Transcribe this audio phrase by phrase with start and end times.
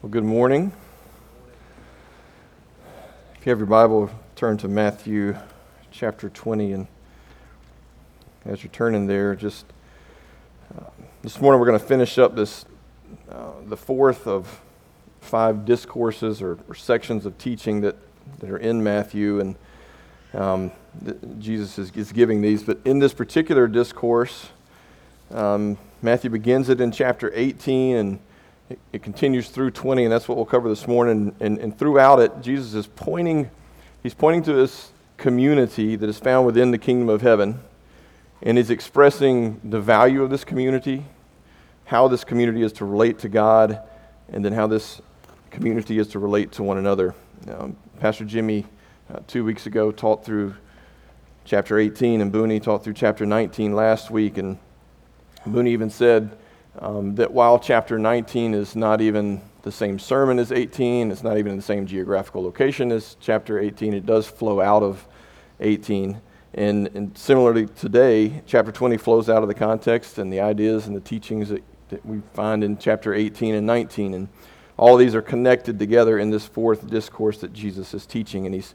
[0.00, 0.70] Well, good morning.
[3.34, 5.36] If you have your Bible, turn to Matthew
[5.90, 6.72] chapter 20.
[6.72, 6.86] And
[8.44, 9.66] as you're turning there, just
[10.78, 10.84] uh,
[11.22, 12.64] this morning we're going to finish up this,
[13.28, 14.60] uh, the fourth of
[15.20, 17.96] five discourses or, or, sections of teaching that,
[18.38, 19.40] that are in Matthew.
[19.40, 19.56] And
[20.32, 20.70] um,
[21.40, 22.62] Jesus is, is, giving these.
[22.62, 24.50] But in this particular discourse,
[25.32, 28.18] um, Matthew begins it in chapter 18 and
[28.68, 31.34] it, it, continues through 20, and that's what we'll cover this morning.
[31.40, 33.50] And, and throughout it, Jesus is pointing,
[34.02, 37.60] he's pointing to this community that is found within the kingdom of heaven,
[38.42, 41.04] and he's expressing the value of this community,
[41.86, 43.80] how this community is to relate to God,
[44.28, 45.00] and then how this
[45.50, 47.14] community is to relate to one another.
[47.50, 48.66] Um, Pastor Jimmy,
[49.12, 50.54] uh, two weeks ago, taught through
[51.44, 54.58] chapter 18, and Booney taught through chapter 19 last week, and
[55.46, 56.36] Booney even said,
[56.80, 61.36] um, that while chapter 19 is not even the same sermon as 18, it's not
[61.36, 65.06] even in the same geographical location as chapter 18, it does flow out of
[65.60, 66.20] 18.
[66.54, 70.96] And, and similarly today, chapter 20 flows out of the context and the ideas and
[70.96, 74.14] the teachings that, that we find in chapter 18 and 19.
[74.14, 74.28] And
[74.76, 78.46] all these are connected together in this fourth discourse that Jesus is teaching.
[78.46, 78.74] And he's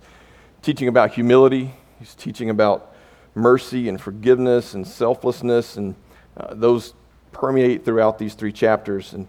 [0.61, 2.93] teaching about humility, he's teaching about
[3.35, 5.95] mercy and forgiveness and selflessness and
[6.37, 6.93] uh, those
[7.33, 9.13] permeate throughout these three chapters.
[9.13, 9.27] And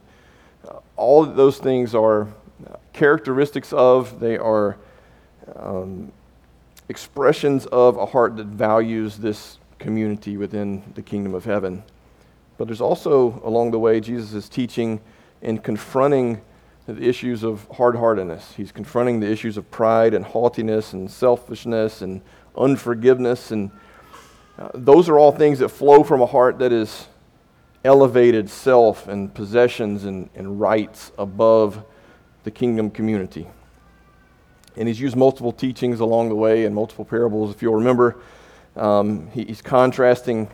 [0.69, 2.29] uh, all those things are
[2.95, 4.79] characteristics of, they are
[5.57, 6.13] um,
[6.89, 11.83] expressions of a heart that values this community within the kingdom of heaven.
[12.57, 15.01] But there's also, along the way, Jesus is teaching
[15.43, 16.41] and confronting
[16.87, 18.55] the issues of hard heartedness.
[18.55, 22.23] He's confronting the issues of pride and haughtiness and selfishness and
[22.57, 23.51] unforgiveness.
[23.51, 23.71] And
[24.59, 27.09] uh, those are all things that flow from a heart that is
[27.85, 31.85] elevated self and possessions and, and rights above
[32.45, 33.47] the kingdom community.
[34.77, 37.55] And he's used multiple teachings along the way and multiple parables.
[37.55, 38.17] If you'll remember,
[38.77, 40.49] um, he, he's contrasting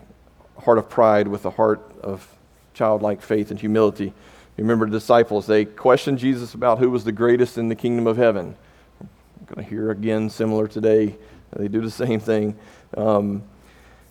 [0.59, 2.27] heart of pride with the heart of
[2.75, 4.13] childlike faith and humility.
[4.57, 8.19] Remember the disciples, they questioned Jesus about who was the greatest in the kingdom of
[8.19, 8.55] heaven.
[9.01, 9.09] I'm
[9.47, 11.17] going to hear again similar today.
[11.57, 12.59] They do the same thing.
[12.95, 13.43] Um,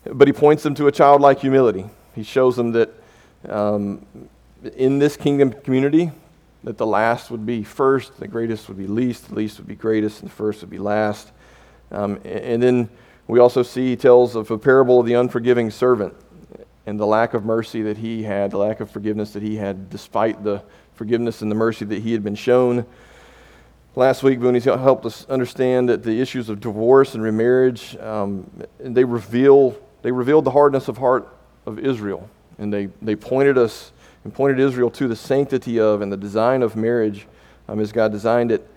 [0.06, 1.86] but he points them to a childlike humility.
[2.16, 2.92] He shows them that
[3.48, 4.06] um,
[4.76, 6.12] in this kingdom community
[6.64, 9.76] that the last would be first, the greatest would be least, the least would be
[9.76, 11.32] greatest, and the first would be last.
[11.92, 12.90] Um, and then
[13.28, 16.14] we also see he tells of a parable of the unforgiving servant
[16.86, 19.90] and the lack of mercy that he had, the lack of forgiveness that he had,
[19.90, 20.62] despite the
[20.96, 22.86] forgiveness and the mercy that he had been shown.
[23.96, 29.04] Last week, Booney's helped us understand that the issues of divorce and remarriage, um, they
[29.04, 31.28] reveal they revealed the hardness of heart
[31.66, 33.92] of Israel and they, they pointed us
[34.24, 37.26] and pointed Israel to the sanctity of and the design of marriage
[37.68, 38.70] um, as God designed it.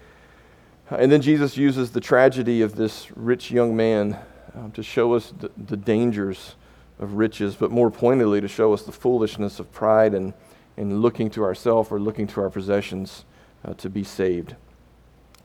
[0.90, 4.18] And then Jesus uses the tragedy of this rich young man
[4.54, 6.54] um, to show us the, the, dangers
[6.98, 10.34] of riches, but more pointedly to show us the foolishness of pride and,
[10.76, 13.24] and looking to ourselves or looking to our possessions
[13.64, 14.54] uh, to be saved.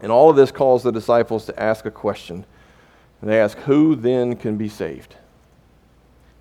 [0.02, 2.46] And all of this calls the disciples to ask a question.
[3.22, 5.16] And they ask, Who then can be saved?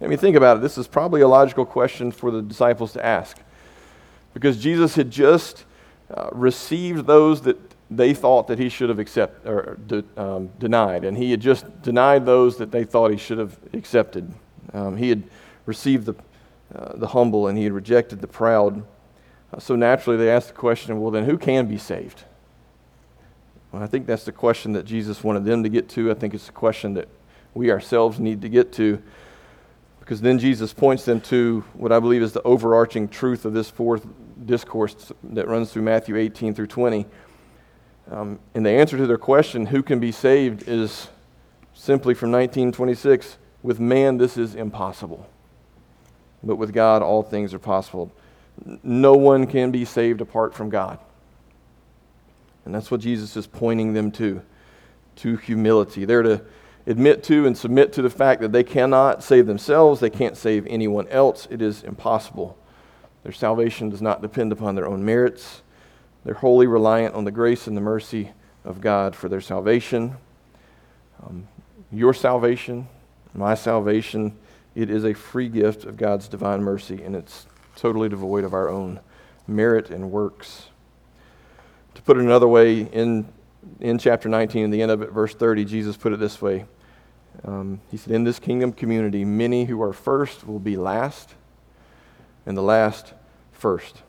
[0.00, 0.60] I mean, think about it.
[0.60, 3.38] This is probably a logical question for the disciples to ask.
[4.34, 5.64] Because Jesus had just
[6.14, 7.58] uh, received those that
[7.90, 11.82] they thought that he should have accepted or, de, um, denied, and he had just
[11.82, 14.32] denied those that they thought he should have accepted.
[14.74, 15.22] Um, he had
[15.64, 16.14] received the,
[16.74, 18.84] uh, the humble and he had rejected the proud.
[19.52, 22.24] Uh, so naturally, they asked the question well, then who can be saved?
[23.72, 26.10] Well, I think that's the question that Jesus wanted them to get to.
[26.10, 27.08] I think it's the question that
[27.54, 29.02] we ourselves need to get to
[30.06, 33.68] because then Jesus points them to what I believe is the overarching truth of this
[33.68, 34.06] fourth
[34.44, 34.94] discourse
[35.24, 37.06] that runs through Matthew 18 through 20.
[38.12, 41.08] Um, and the answer to their question, who can be saved, is
[41.74, 45.28] simply from 1926 with man, this is impossible.
[46.40, 48.12] But with God, all things are possible.
[48.84, 51.00] No one can be saved apart from God.
[52.64, 54.40] And that's what Jesus is pointing them to,
[55.16, 56.04] to humility.
[56.04, 56.44] They're to
[56.86, 60.66] admit to and submit to the fact that they cannot save themselves, they can't save
[60.66, 61.48] anyone else.
[61.50, 62.56] It is impossible.
[63.22, 65.62] Their salvation does not depend upon their own merits.
[66.24, 68.30] They're wholly reliant on the grace and the mercy
[68.64, 70.16] of God for their salvation.
[71.24, 71.48] Um,
[71.90, 72.88] your salvation,
[73.34, 74.36] my salvation,
[74.74, 78.68] it is a free gift of God's divine mercy, and it's totally devoid of our
[78.68, 79.00] own
[79.48, 80.66] merit and works.
[81.94, 83.26] To put it another way, in,
[83.80, 86.66] in chapter 19, in the end of it, verse 30, Jesus put it this way
[87.44, 91.34] um, he said, In this kingdom community, many who are first will be last,
[92.44, 93.14] and the last
[93.52, 94.02] first.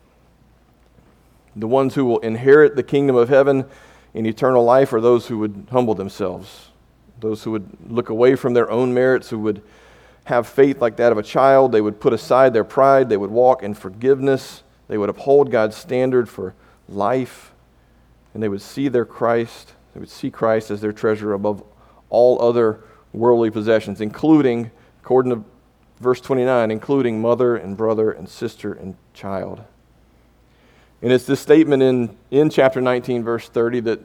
[1.56, 3.66] The ones who will inherit the kingdom of heaven
[4.14, 6.70] in eternal life are those who would humble themselves,
[7.20, 9.62] those who would look away from their own merits, who would
[10.26, 11.72] have faith like that of a child.
[11.72, 13.10] They would put aside their pride.
[13.10, 14.62] They would walk in forgiveness.
[14.88, 16.54] They would uphold God's standard for
[16.90, 17.54] life.
[18.34, 19.74] And they would see their Christ.
[19.94, 21.64] They would see Christ as their treasure above
[22.10, 22.82] all other
[23.18, 24.72] worldly possessions, including,
[25.02, 25.44] according to
[26.00, 29.64] verse 29, including mother and brother and sister and child.
[31.02, 34.00] And it's this statement in, in chapter 19, verse 30, that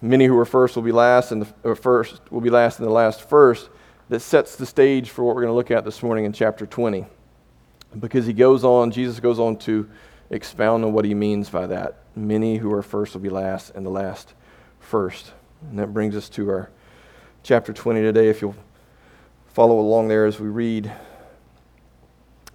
[0.00, 2.92] many who are first will be last, and the first will be last, and the
[2.92, 3.68] last first,
[4.08, 6.66] that sets the stage for what we're going to look at this morning in chapter
[6.66, 7.06] 20.
[7.98, 9.88] Because he goes on, Jesus goes on to
[10.30, 12.02] expound on what he means by that.
[12.16, 14.34] Many who are first will be last, and the last
[14.80, 15.32] first.
[15.70, 16.70] And that brings us to our
[17.48, 18.28] chapter 20 today.
[18.28, 18.54] If you'll
[19.54, 20.92] follow along there as we read,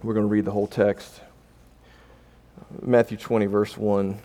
[0.04, 1.20] we're going to read the whole text.
[2.80, 4.20] Matthew 20, verse 1.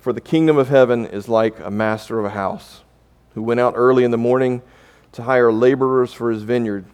[0.00, 2.80] For the kingdom of heaven is like a master of a house
[3.34, 4.62] who went out early in the morning
[5.12, 6.86] to hire laborers for his vineyard.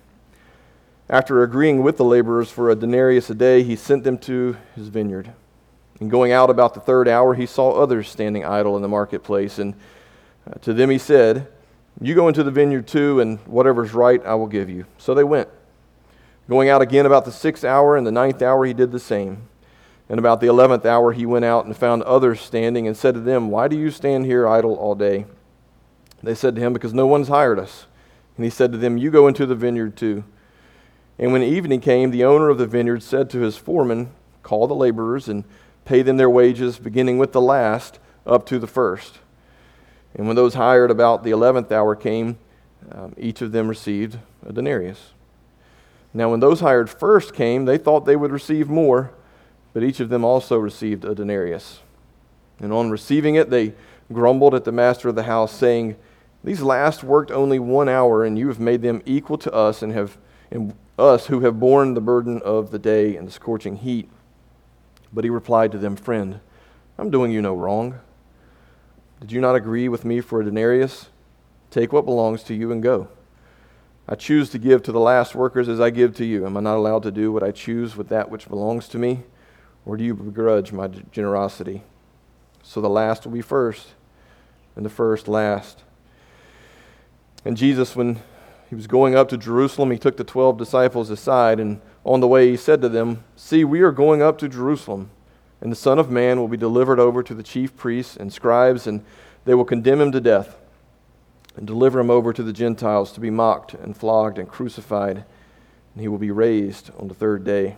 [1.08, 4.88] After agreeing with the laborers for a denarius a day, he sent them to his
[4.88, 5.32] vineyard.
[6.00, 9.60] And going out about the third hour, he saw others standing idle in the marketplace.
[9.60, 9.74] And
[10.44, 11.46] uh, to them he said,
[12.00, 14.86] You go into the vineyard too, and whatever's right I will give you.
[14.98, 15.48] So they went.
[16.48, 19.48] Going out again about the sixth hour and the ninth hour, he did the same.
[20.08, 23.20] And about the eleventh hour, he went out and found others standing and said to
[23.20, 25.26] them, Why do you stand here idle all day?
[26.22, 27.86] They said to him, Because no one's hired us.
[28.36, 30.24] And he said to them, You go into the vineyard too.
[31.18, 34.10] And when evening came, the owner of the vineyard said to his foreman,
[34.42, 35.44] Call the laborers and
[35.84, 39.18] pay them their wages, beginning with the last up to the first.
[40.14, 42.38] And when those hired about the eleventh hour came,
[42.91, 45.12] um, each of them received a denarius.
[46.14, 49.12] Now, when those hired first came, they thought they would receive more,
[49.73, 51.81] but each of them also received a denarius.
[52.61, 53.73] And on receiving it, they
[54.12, 55.97] grumbled at the master of the house, saying,
[56.44, 59.93] These last worked only one hour, and you have made them equal to us, and
[59.93, 60.19] have
[60.50, 64.09] and us who have borne the burden of the day and the scorching heat.
[65.12, 66.41] But he replied to them, Friend,
[66.99, 67.99] I'm doing you no wrong.
[69.22, 71.08] Did you not agree with me for a denarius?
[71.70, 73.06] Take what belongs to you and go.
[74.08, 76.44] I choose to give to the last workers as I give to you.
[76.44, 79.22] Am I not allowed to do what I choose with that which belongs to me?
[79.86, 81.84] Or do you begrudge my generosity?
[82.64, 83.90] So the last will be first,
[84.74, 85.84] and the first last.
[87.44, 88.20] And Jesus, when
[88.68, 92.26] he was going up to Jerusalem, he took the twelve disciples aside, and on the
[92.26, 95.10] way he said to them, See, we are going up to Jerusalem,
[95.62, 98.88] and the Son of Man will be delivered over to the chief priests and scribes,
[98.88, 99.05] and
[99.44, 100.59] they will condemn him to death
[101.56, 106.00] and deliver him over to the Gentiles to be mocked and flogged and crucified, and
[106.00, 107.76] he will be raised on the third day.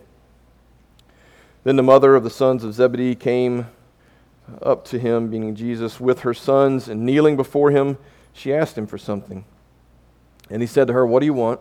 [1.65, 3.67] Then the mother of the sons of Zebedee came
[4.63, 7.99] up to him, being Jesus, with her sons, and kneeling before him,
[8.33, 9.45] she asked him for something.
[10.49, 11.61] And he said to her, What do you want?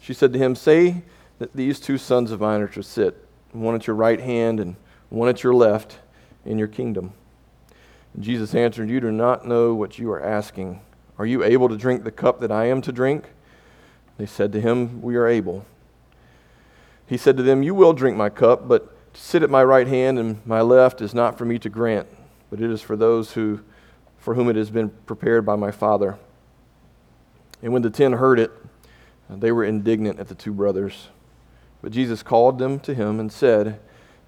[0.00, 1.02] She said to him, Say
[1.38, 4.76] that these two sons of mine are to sit, one at your right hand and
[5.14, 5.98] one at your left,
[6.44, 7.12] in your kingdom.
[8.14, 10.80] And Jesus answered, You do not know what you are asking.
[11.18, 13.30] Are you able to drink the cup that I am to drink?
[14.18, 15.64] They said to him, We are able.
[17.06, 19.86] He said to them, You will drink my cup, but to sit at my right
[19.86, 22.08] hand and my left is not for me to grant,
[22.50, 23.60] but it is for those who,
[24.18, 26.18] for whom it has been prepared by my Father.
[27.62, 28.50] And when the ten heard it,
[29.30, 31.08] they were indignant at the two brothers.
[31.80, 33.80] But Jesus called them to him and said,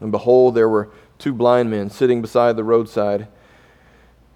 [0.00, 3.28] And behold, there were two blind men sitting beside the roadside.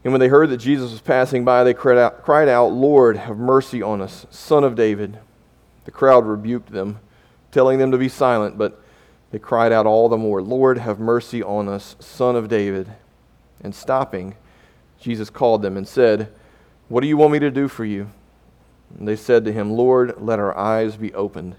[0.04, 3.16] And when they heard that Jesus was passing by, they cried out, cried out, Lord,
[3.16, 5.18] have mercy on us, Son of David.
[5.86, 7.00] The crowd rebuked them,
[7.50, 8.82] telling them to be silent, but
[9.30, 12.92] they cried out all the more, Lord, have mercy on us, Son of David.
[13.62, 14.36] And stopping,
[15.00, 16.30] Jesus called them and said,
[16.88, 18.10] What do you want me to do for you?
[18.98, 21.56] And they said to him, Lord, let our eyes be opened.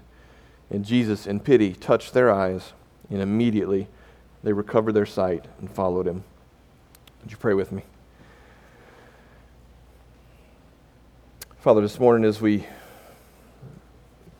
[0.70, 2.72] And Jesus, in pity, touched their eyes,
[3.10, 3.88] and immediately
[4.46, 6.22] they recovered their sight and followed him.
[7.20, 7.82] Would you pray with me?
[11.58, 12.64] Father, this morning as we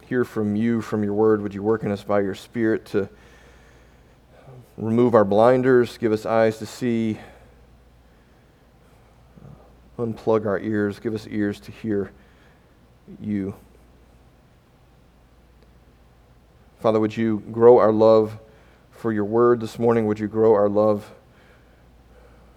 [0.06, 3.08] hear from you, from your word, would you work in us by your Spirit to
[4.76, 7.18] remove our blinders, give us eyes to see,
[9.98, 12.12] unplug our ears, give us ears to hear
[13.20, 13.56] you.
[16.78, 18.38] Father, would you grow our love
[19.06, 20.08] for your word this morning?
[20.08, 21.12] Would you grow our love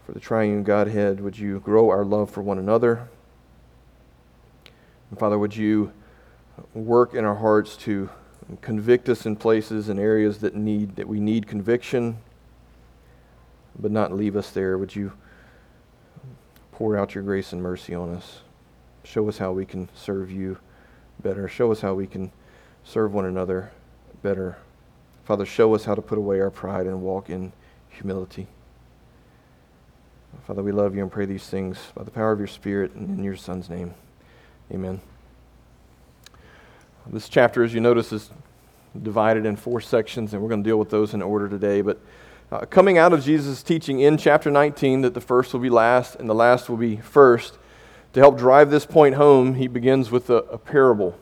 [0.04, 1.22] for the triune Godhead?
[1.22, 3.08] Would you grow our love for one another?
[5.12, 5.94] And Father, would you
[6.74, 8.10] work in our hearts to
[8.62, 12.18] convict us in places and areas that need that we need conviction,
[13.78, 14.76] but not leave us there?
[14.80, 15.14] Would you
[16.72, 18.40] pour out your grace and mercy on us?
[19.04, 20.58] Show us how we can serve you
[21.22, 21.48] better.
[21.48, 22.32] Show us how we can
[22.84, 23.72] serve one another
[24.24, 24.58] better.
[25.30, 27.54] Father, show us how to put away our pride and walk in
[27.90, 28.48] humility.
[30.48, 33.16] Father, we love you and pray these things by the power of your Spirit and
[33.16, 33.94] in your Son's name.
[34.72, 35.00] Amen.
[37.06, 38.32] This chapter, as you notice, is
[39.04, 41.82] divided in four sections, and we're going to deal with those in order today.
[41.82, 42.02] But
[42.52, 46.16] uh, coming out of Jesus' teaching in chapter 19 that the first will be last
[46.16, 47.60] and the last will be first,
[48.14, 51.20] to help drive this point home, he begins with a, a parable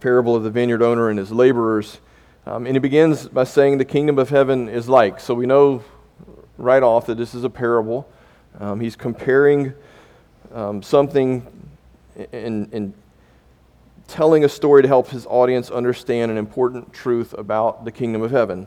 [0.00, 2.00] parable of the vineyard owner and his laborers.
[2.46, 5.20] Um, and he begins by saying the kingdom of heaven is like.
[5.20, 5.84] So we know
[6.56, 8.08] right off that this is a parable.
[8.58, 9.74] Um, he's comparing
[10.52, 11.46] um, something
[12.32, 12.94] and,
[14.08, 18.32] telling a story to help his audience understand an important truth about the kingdom of
[18.32, 18.66] heaven.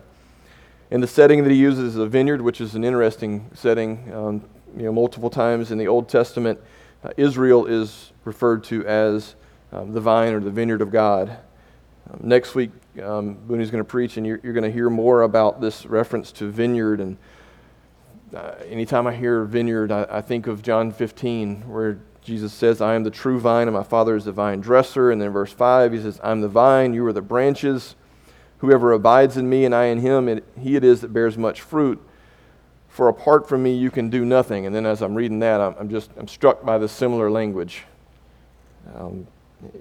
[0.89, 4.13] And the setting that he uses is a vineyard, which is an interesting setting.
[4.13, 4.45] Um,
[4.77, 6.59] you know, multiple times in the Old Testament,
[7.03, 9.35] uh, Israel is referred to as
[9.73, 11.37] um, the vine or the vineyard of God.
[12.09, 15.23] Um, next week, um, Booney's going to preach, and you're, you're going to hear more
[15.23, 16.99] about this reference to vineyard.
[16.99, 17.17] And
[18.35, 22.95] uh, anytime I hear vineyard, I, I, think of John 15, where Jesus says, I
[22.95, 25.11] am the true vine, and my Father is the vine dresser.
[25.11, 27.95] And then verse 5, he says, I'm the vine, you are the branches.
[28.59, 31.61] Whoever abides in me and I in him, it, he it is that bears much
[31.61, 32.01] fruit.
[32.87, 34.65] For apart from me, you can do nothing.
[34.65, 37.83] And then as I'm reading that, I'm, I'm just I'm struck by the similar language.
[38.95, 39.27] Um,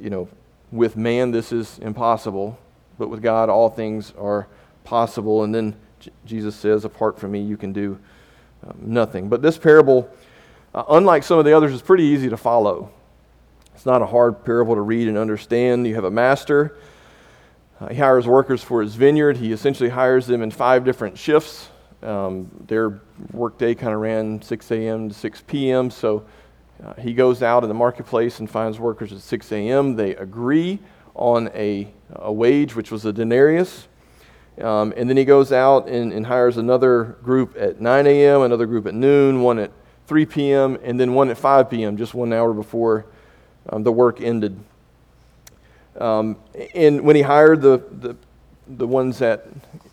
[0.01, 0.29] you know,
[0.73, 2.59] with man this is impossible,
[2.99, 4.47] but with God all things are
[4.85, 5.45] possible.
[5.45, 5.77] And then
[6.25, 7.99] Jesus says, apart from me, you can do
[8.67, 9.29] um, nothing.
[9.29, 10.09] But this parable,
[10.75, 12.91] uh, unlike some of the others, is pretty easy to follow.
[13.75, 15.87] It's not a hard parable to read and understand.
[15.87, 16.77] You have a master.
[17.81, 19.37] Uh, he hires workers for his vineyard.
[19.37, 21.69] He essentially hires them in five different shifts.
[22.03, 23.01] Um, their
[23.33, 25.09] workday kind of ran 6 a.m.
[25.09, 25.91] to 6 p.m.
[25.91, 26.25] So
[26.85, 29.97] uh, he goes out in the marketplace and finds workers at 6 a.m.
[29.97, 30.81] They agree
[31.15, 33.89] on a, a wage, which was a denarius.
[34.61, 38.67] Um, and then he goes out and, and, hires another group at 9 a.m., another
[38.67, 39.71] group at noon, one at
[40.09, 43.07] 3 p.m., and then one at 5 p.m., just one hour before
[43.71, 44.59] um, the work ended.
[45.99, 46.37] Um,
[46.75, 48.17] and when he hired the, the,
[48.69, 49.47] the ones at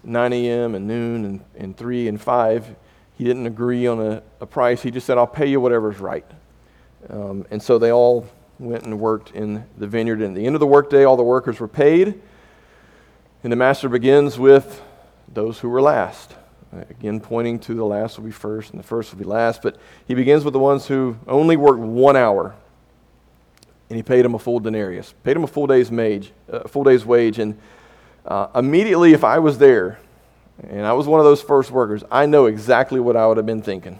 [0.04, 0.76] 9 a.m.
[0.76, 2.76] and noon and, and 3 and 5,
[3.18, 4.82] he didn't agree on a, a price.
[4.82, 6.26] He just said, I'll pay you whatever's right.
[7.10, 8.28] Um, and so they all
[8.60, 10.22] went and worked in the vineyard.
[10.22, 12.22] And at the end of the workday, all the workers were paid.
[13.44, 14.82] And the master begins with
[15.34, 16.36] those who were last.
[16.72, 19.62] Again, pointing to the last will be first and the first will be last.
[19.62, 22.54] But he begins with the ones who only worked one hour.
[23.90, 26.84] And he paid them a full denarius, paid them a full day's, wage, uh, full
[26.84, 27.40] day's wage.
[27.40, 27.58] And
[28.24, 30.00] uh, immediately, if I was there
[30.62, 33.48] and I was one of those first workers, I know exactly what I would have
[33.48, 33.98] been thinking.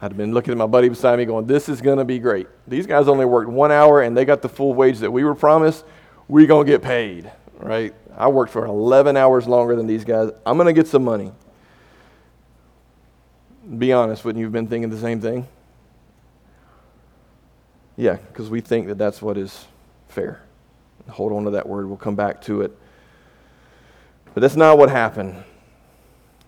[0.00, 2.46] I'd been looking at my buddy beside me going, This is going to be great.
[2.66, 5.34] These guys only worked one hour and they got the full wage that we were
[5.34, 5.84] promised.
[6.26, 7.94] We're going to get paid, right?
[8.16, 10.30] I worked for 11 hours longer than these guys.
[10.44, 11.32] I'm going to get some money.
[13.76, 15.46] Be honest, wouldn't you have been thinking the same thing?
[17.96, 19.66] Yeah, because we think that that's what is
[20.08, 20.42] fair.
[21.10, 21.86] Hold on to that word.
[21.86, 22.76] We'll come back to it.
[24.34, 25.42] But that's not what happened.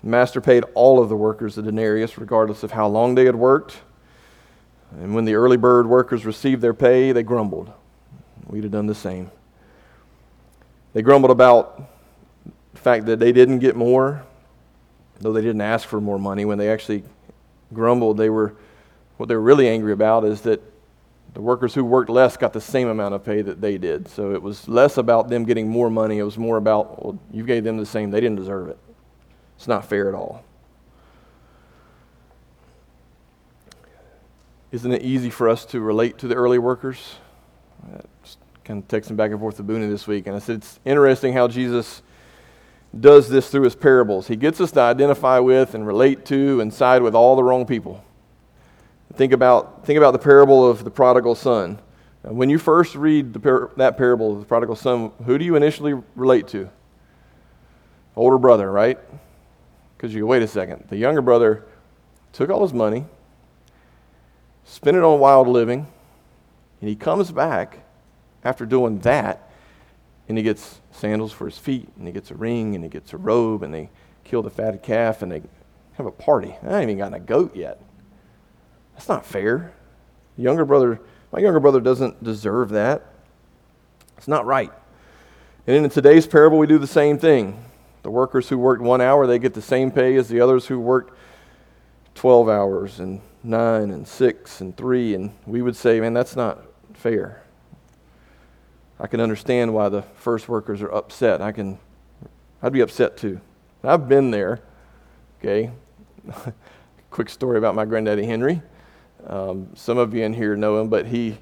[0.03, 3.37] The master paid all of the workers a denarius, regardless of how long they had
[3.37, 3.79] worked.
[4.93, 7.73] And when the early bird workers received their pay, they grumbled.
[8.47, 9.31] We'd have done the same.
[10.93, 11.83] They grumbled about
[12.75, 14.25] the fact that they didn't get more,
[15.21, 16.45] though they didn't ask for more money.
[16.45, 17.05] When they actually
[17.73, 18.57] grumbled, they were
[19.21, 20.63] what they were really angry about is that
[21.35, 24.09] the workers who worked less got the same amount of pay that they did.
[24.09, 26.19] So it was less about them getting more money.
[26.19, 28.11] It was more about, well, you gave them the same.
[28.11, 28.79] They didn't deserve it.
[29.61, 30.43] It's not fair at all.
[34.73, 37.17] Isn't it easy for us to relate to the early workers?
[38.25, 40.81] Just kind of texting back and forth to Booney this week, and I said it's
[40.87, 42.01] interesting how Jesus
[42.99, 44.29] does this through his parables.
[44.29, 47.67] He gets us to identify with and relate to and side with all the wrong
[47.67, 48.03] people.
[49.13, 51.81] Think about, think about the parable of the prodigal son.
[52.23, 55.93] When you first read par- that parable of the prodigal son, who do you initially
[56.17, 56.71] relate to?
[58.17, 58.99] older brother, right?
[60.01, 60.87] Because you go, wait a second.
[60.89, 61.67] The younger brother
[62.33, 63.05] took all his money,
[64.65, 65.87] spent it on wild living,
[66.81, 67.81] and he comes back
[68.43, 69.51] after doing that,
[70.27, 73.13] and he gets sandals for his feet, and he gets a ring, and he gets
[73.13, 73.91] a robe, and they
[74.25, 75.43] kill the fatted calf, and they
[75.93, 76.57] have a party.
[76.63, 77.79] I haven't even gotten a goat yet.
[78.95, 79.75] That's not fair.
[80.39, 80.99] The younger brother,
[81.31, 83.05] my younger brother doesn't deserve that.
[84.17, 84.73] It's not right.
[85.67, 87.63] And in today's parable, we do the same thing.
[88.03, 90.79] The workers who worked one hour, they get the same pay as the others who
[90.79, 91.17] worked
[92.15, 95.15] 12 hours and nine and six and three.
[95.15, 96.63] And we would say, man, that's not
[96.95, 97.43] fair.
[98.99, 101.41] I can understand why the first workers are upset.
[101.41, 101.79] I can,
[102.63, 103.41] I'd be upset too.
[103.83, 104.61] I've been there.
[105.39, 105.71] Okay.
[107.11, 108.63] Quick story about my granddaddy Henry.
[109.27, 111.39] Um, some of you in here know him, but he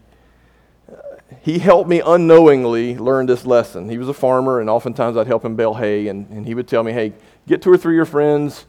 [1.43, 3.89] he helped me unknowingly learn this lesson.
[3.89, 6.67] He was a farmer, and oftentimes I'd help him bale hay, and, and he would
[6.67, 7.13] tell me, hey,
[7.47, 8.67] get two or three of your friends,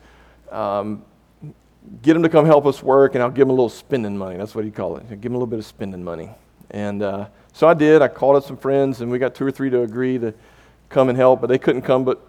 [0.51, 1.03] um,
[2.01, 4.37] get them to come help us work, and I'll give them a little spending money.
[4.37, 5.05] That's what he called it.
[5.09, 6.29] I'd give them a little bit of spending money.
[6.71, 8.01] And uh, so I did.
[8.01, 10.33] I called up some friends, and we got two or three to agree to
[10.89, 12.21] come and help, but they couldn't come but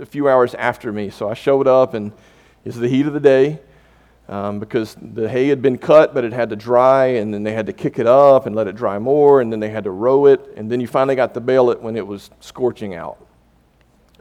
[0.00, 1.10] a few hours after me.
[1.10, 2.12] So I showed up, and
[2.64, 3.60] it's the heat of the day
[4.28, 7.52] um, because the hay had been cut, but it had to dry, and then they
[7.52, 9.90] had to kick it up and let it dry more, and then they had to
[9.90, 13.18] row it, and then you finally got to bale it when it was scorching out.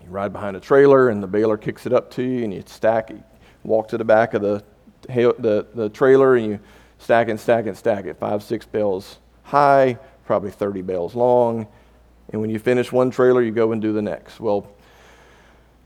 [0.03, 2.63] You ride behind a trailer, and the baler kicks it up to you, and you
[2.65, 3.23] stack it,
[3.63, 4.63] walk to the back of the,
[5.07, 6.59] the, the trailer, and you
[6.97, 11.67] stack and stack and stack it, five, six bales high, probably 30 bales long.
[12.31, 14.39] And when you finish one trailer, you go and do the next.
[14.39, 14.67] Well,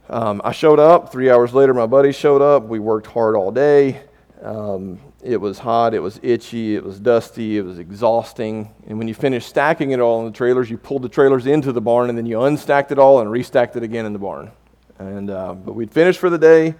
[0.08, 1.12] um, I showed up.
[1.12, 2.64] Three hours later, my buddy showed up.
[2.64, 4.00] We worked hard all day.
[4.42, 8.72] Um, it was hot, it was itchy, it was dusty, it was exhausting.
[8.86, 11.72] And when you finished stacking it all in the trailers, you pulled the trailers into
[11.72, 14.52] the barn and then you unstacked it all and restacked it again in the barn.
[14.98, 16.74] And uh, but we'd finished for the day.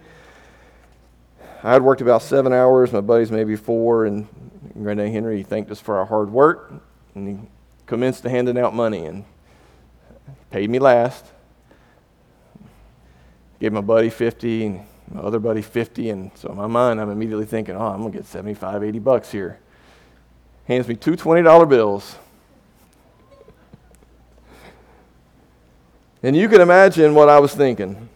[1.61, 2.93] I had worked about seven hours.
[2.93, 4.27] My buddies maybe four, and
[4.81, 6.71] Granddad Henry thanked us for our hard work,
[7.15, 7.49] and he
[7.85, 9.25] commenced to handing out money and
[10.51, 11.25] paid me last.
[13.59, 17.09] Gave my buddy fifty, and my other buddy 50 and so in my mind i'm
[17.09, 19.59] immediately thinking oh i'm going to get 75 80 bucks here.
[20.65, 22.15] Hands me two $20 bills.
[26.21, 28.09] And you can imagine what i was thinking.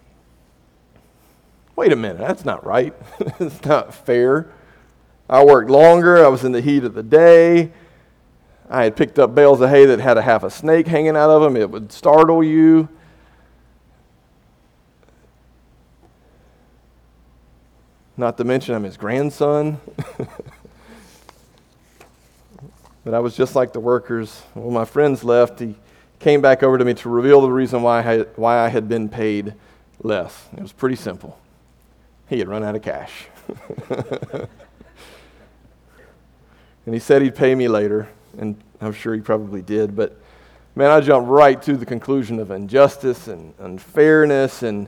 [1.76, 2.94] Wait a minute that's not right.
[3.40, 4.50] It's not fair.
[5.30, 7.72] I worked longer i was in the heat of the day.
[8.70, 11.30] I had picked up bales of hay that had a half a snake hanging out
[11.30, 12.90] of them it would startle you
[18.16, 19.80] Not to mention, I'm his grandson.
[23.04, 24.42] but I was just like the workers.
[24.54, 25.76] When my friends left, he
[26.20, 28.88] came back over to me to reveal the reason why I had, why I had
[28.88, 29.56] been paid
[30.02, 30.48] less.
[30.56, 31.40] It was pretty simple.
[32.30, 33.26] He had run out of cash.
[33.90, 34.48] and
[36.94, 39.96] he said he'd pay me later, and I'm sure he probably did.
[39.96, 40.20] But
[40.76, 44.88] man, I jumped right to the conclusion of injustice and unfairness and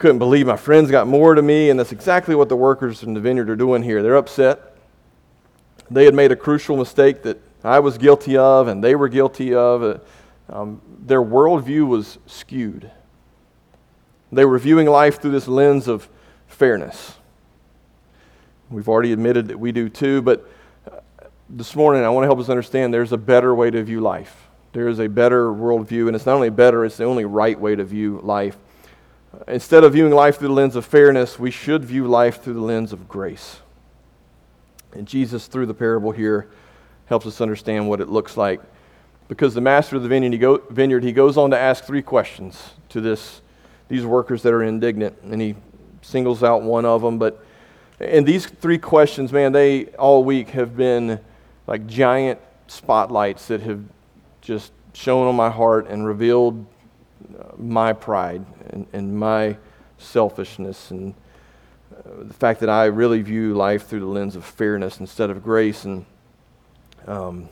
[0.00, 3.12] couldn't believe my friends got more to me, and that's exactly what the workers in
[3.12, 4.02] the vineyard are doing here.
[4.02, 4.74] They're upset.
[5.90, 9.54] They had made a crucial mistake that I was guilty of, and they were guilty
[9.54, 9.82] of.
[9.82, 9.98] Uh,
[10.48, 12.90] um, their worldview was skewed.
[14.32, 16.08] They were viewing life through this lens of
[16.48, 17.16] fairness.
[18.70, 20.48] We've already admitted that we do too, but
[20.90, 21.00] uh,
[21.50, 24.48] this morning I want to help us understand there's a better way to view life.
[24.72, 27.76] There is a better worldview, and it's not only better, it's the only right way
[27.76, 28.56] to view life.
[29.46, 32.60] Instead of viewing life through the lens of fairness, we should view life through the
[32.60, 33.60] lens of grace.
[34.92, 36.48] And Jesus, through the parable here,
[37.06, 38.60] helps us understand what it looks like.
[39.28, 42.02] Because the master of the vineyard he, go, vineyard, he goes on to ask three
[42.02, 43.40] questions to this,
[43.88, 45.16] these workers that are indignant.
[45.22, 45.54] And he
[46.02, 47.18] singles out one of them.
[47.18, 47.44] But
[48.00, 51.20] and these three questions, man, they all week have been
[51.66, 53.82] like giant spotlights that have
[54.40, 56.66] just shown on my heart and revealed
[57.56, 59.56] my pride and, and my
[59.98, 61.14] selfishness and
[61.96, 65.42] uh, the fact that I really view life through the lens of fairness instead of
[65.42, 65.84] grace.
[65.84, 66.06] And
[67.06, 67.48] um,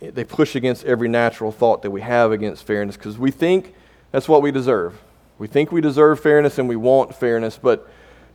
[0.00, 3.74] they push against every natural thought that we have against fairness because we think
[4.12, 5.00] that's what we deserve.
[5.38, 7.88] We think we deserve fairness and we want fairness, but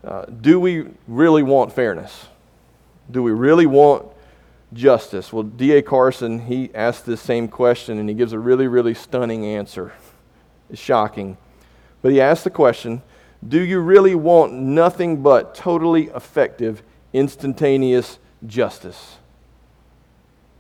[0.04, 2.28] uh, do we really want fairness?
[3.10, 4.06] Do we really want
[4.74, 5.32] justice?
[5.32, 5.82] Well, D.A.
[5.82, 9.94] Carson, he asked this same question and he gives a really, really stunning answer
[10.70, 11.38] is shocking.
[12.02, 13.02] But he asked the question
[13.48, 19.18] Do you really want nothing but totally effective, instantaneous justice?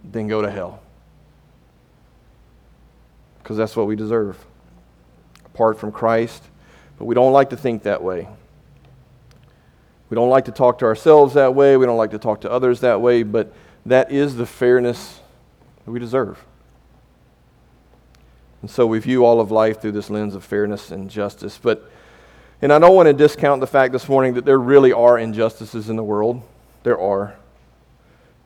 [0.04, 0.82] Then go to hell.
[3.39, 4.38] Because that's what we deserve.
[5.45, 6.43] apart from Christ.
[6.98, 8.28] But we don't like to think that way.
[10.10, 11.78] We don't like to talk to ourselves that way.
[11.78, 13.24] We don't like to talk to others that way.
[13.24, 13.54] But
[13.86, 15.19] that is the fairness
[15.86, 16.43] that we deserve.
[18.62, 21.60] And so we view all of life through this lens of fairness and justice.
[21.62, 21.89] But,
[22.62, 25.89] and I don't want to discount the fact this morning that there really are injustices
[25.89, 26.41] in the world.
[26.84, 27.36] There are.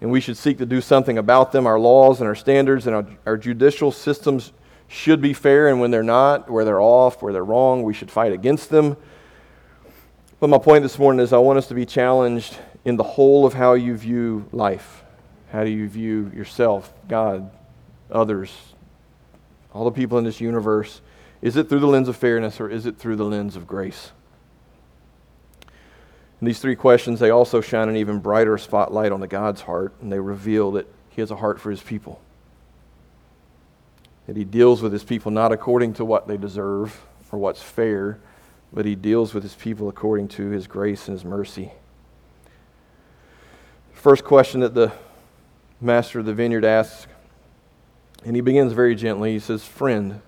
[0.02, 1.66] And we should seek to do something about them.
[1.66, 4.52] Our laws and our standards and our, our judicial systems
[4.88, 8.12] should be fair, and when they're not, where they're off, where they're wrong, we should
[8.12, 8.96] fight against them.
[10.40, 13.46] But my point this morning is I want us to be challenged in the whole
[13.46, 15.04] of how you view life.
[15.52, 17.50] How do you view yourself, God,
[18.12, 18.52] others,
[19.74, 21.02] all the people in this universe?
[21.42, 24.12] Is it through the lens of fairness or is it through the lens of grace?
[26.40, 29.94] And these three questions, they also shine an even brighter spotlight on the God's heart,
[30.02, 32.22] and they reveal that He has a heart for His people
[34.28, 38.20] that he deals with his people not according to what they deserve or what's fair,
[38.72, 41.72] but he deals with his people according to his grace and his mercy.
[43.92, 44.92] First question that the
[45.82, 47.08] master of the vineyard asks,
[48.26, 49.34] and he begins very gently.
[49.34, 50.22] He says, Friend,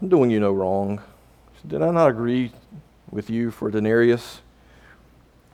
[0.00, 1.00] I'm doing you no wrong.
[1.66, 2.52] Did I not agree
[3.10, 4.40] with you for denarius?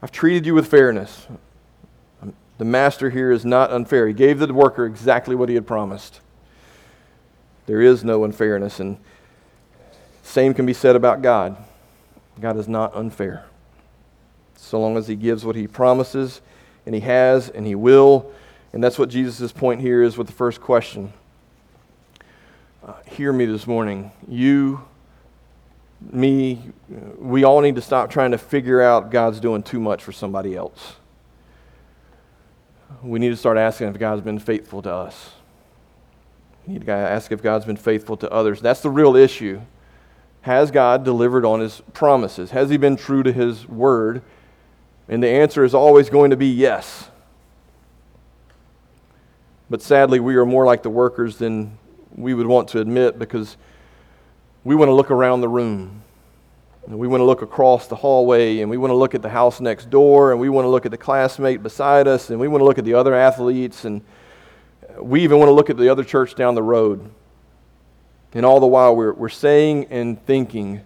[0.01, 1.27] I've treated you with fairness.
[2.57, 4.07] The master here is not unfair.
[4.07, 6.19] He gave the worker exactly what he had promised.
[7.65, 8.79] There is no unfairness.
[8.79, 8.97] And
[10.23, 11.57] same can be said about God.
[12.39, 13.45] God is not unfair.
[14.55, 16.41] So long as He gives what He promises,
[16.85, 18.31] and He has, and He will.
[18.73, 21.11] And that's what Jesus' point here is with the first question.
[22.83, 24.11] Uh, hear me this morning.
[24.27, 24.85] You,
[26.11, 26.61] me,
[27.17, 30.55] we all need to stop trying to figure out God's doing too much for somebody
[30.55, 30.95] else.
[33.03, 35.31] We need to start asking if God's been faithful to us.
[36.65, 38.61] You need to ask if God's been faithful to others.
[38.61, 39.61] That's the real issue.
[40.41, 42.51] Has God delivered on his promises?
[42.51, 44.23] Has he been true to his word?
[45.07, 47.10] And the answer is always going to be yes.
[49.71, 51.77] But sadly, we are more like the workers than
[52.13, 53.55] we would want to admit because
[54.65, 56.03] we want to look around the room.
[56.85, 59.29] And we want to look across the hallway, and we want to look at the
[59.29, 62.49] house next door, and we want to look at the classmate beside us, and we
[62.49, 64.01] want to look at the other athletes, and
[64.99, 67.09] we even want to look at the other church down the road.
[68.33, 70.81] And all the while, we're, we're saying and thinking,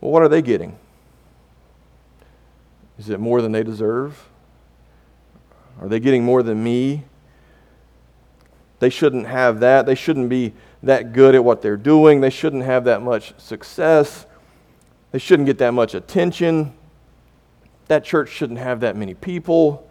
[0.00, 0.76] well, what are they getting?
[2.98, 4.28] Is it more than they deserve?
[5.80, 7.04] Are they getting more than me?
[8.80, 9.86] They shouldn't have that.
[9.86, 12.20] They shouldn't be that good at what they're doing.
[12.20, 14.26] They shouldn't have that much success.
[15.10, 16.74] They shouldn't get that much attention.
[17.88, 19.90] That church shouldn't have that many people.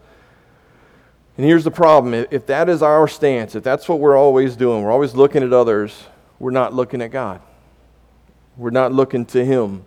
[1.36, 4.84] And here's the problem if that is our stance, if that's what we're always doing,
[4.84, 6.06] we're always looking at others,
[6.40, 7.42] we're not looking at God.
[8.58, 9.86] We're not looking to Him.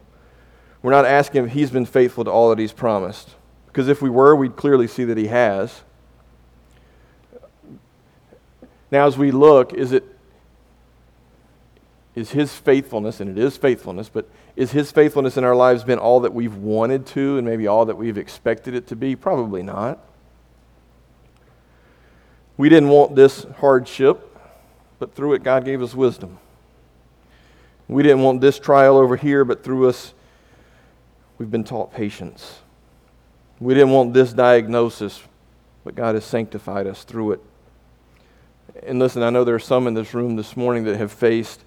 [0.83, 3.31] We're not asking if He's been faithful to all that He's promised.
[3.67, 5.83] Because if we were, we'd clearly see that He has.
[8.90, 10.05] Now, as we look, is it
[12.14, 15.98] is his faithfulness, and it is faithfulness, but is his faithfulness in our lives been
[15.98, 19.14] all that we've wanted to and maybe all that we've expected it to be?
[19.14, 19.98] Probably not.
[22.57, 24.37] We didn't want this hardship,
[24.98, 26.38] but through it, God gave us wisdom.
[27.88, 30.12] We didn't want this trial over here, but through us,
[31.38, 32.59] we've been taught patience.
[33.61, 35.22] We didn't want this diagnosis,
[35.85, 37.40] but God has sanctified us through it.
[38.83, 41.64] And listen, I know there are some in this room this morning that have faced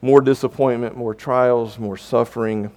[0.00, 2.70] more disappointment, more trials, more suffering,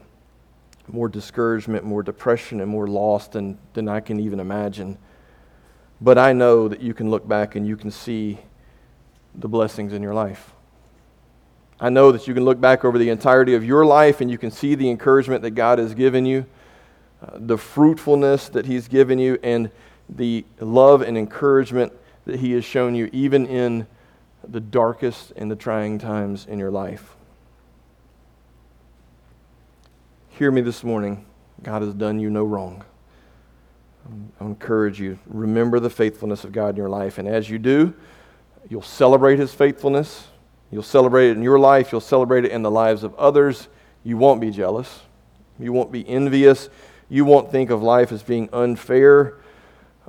[0.88, 4.98] more discouragement, more depression, and more loss than, than I can even imagine.
[6.02, 8.40] But I know that you can look back and you can see
[9.34, 10.52] the blessings in your life.
[11.80, 14.38] I know that you can look back over the entirety of your life and you
[14.38, 16.46] can see the encouragement that God has given you,
[17.22, 19.72] uh, the fruitfulness that He's given you, and
[20.10, 21.92] the love and encouragement
[22.26, 23.88] that He has shown you, even in
[24.48, 27.16] the darkest and the trying times in your life.
[30.30, 31.26] Hear me this morning.
[31.64, 32.84] God has done you no wrong.
[34.40, 37.18] I encourage you, remember the faithfulness of God in your life.
[37.18, 37.94] And as you do,
[38.70, 40.28] you'll celebrate his faithfulness.
[40.72, 41.92] You'll celebrate it in your life.
[41.92, 43.68] You'll celebrate it in the lives of others.
[44.04, 45.02] You won't be jealous.
[45.58, 46.70] You won't be envious.
[47.10, 49.38] You won't think of life as being unfair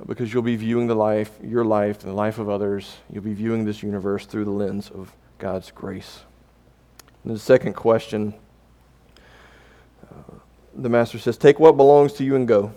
[0.05, 2.97] because you'll be viewing the life, your life, and the life of others.
[3.11, 6.21] You'll be viewing this universe through the lens of God's grace.
[7.23, 8.33] And the second question
[10.03, 10.35] uh,
[10.75, 12.73] the master says, Take what belongs to you and go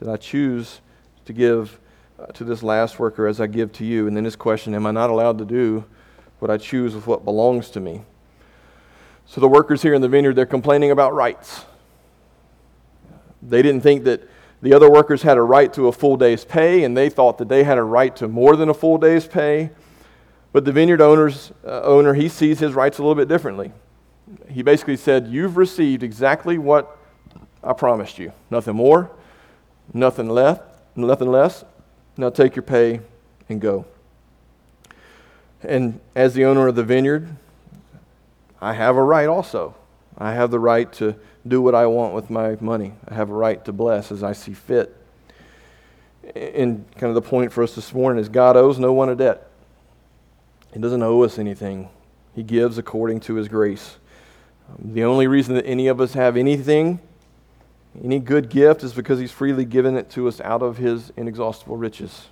[0.00, 0.80] said, I choose
[1.26, 1.78] to give
[2.18, 4.06] uh, to this last worker as I give to you.
[4.06, 5.84] And then his question, Am I not allowed to do
[6.38, 8.02] what I choose with what belongs to me?
[9.26, 11.64] So the workers here in the vineyard, they're complaining about rights.
[13.42, 14.28] They didn't think that
[14.62, 17.48] the other workers had a right to a full day's pay, and they thought that
[17.48, 19.70] they had a right to more than a full day's pay.
[20.52, 23.72] But the vineyard owner's, uh, owner, he sees his rights a little bit differently.
[24.48, 26.98] He basically said, You've received exactly what
[27.62, 28.32] I promised you.
[28.50, 29.10] Nothing more,
[29.94, 30.60] nothing less,
[30.94, 31.64] nothing less.
[32.16, 33.00] Now take your pay
[33.48, 33.86] and go.
[35.62, 37.36] And as the owner of the vineyard,
[38.60, 39.74] I have a right also.
[40.18, 42.92] I have the right to do what I want with my money.
[43.08, 44.96] I have a right to bless as I see fit.
[46.34, 49.14] And kind of the point for us this morning is God owes no one a
[49.14, 49.48] debt.
[50.72, 51.88] He doesn't owe us anything.
[52.34, 53.96] He gives according to his grace.
[54.68, 57.00] Um, the only reason that any of us have anything,
[58.04, 61.76] any good gift, is because he's freely given it to us out of his inexhaustible
[61.76, 62.26] riches.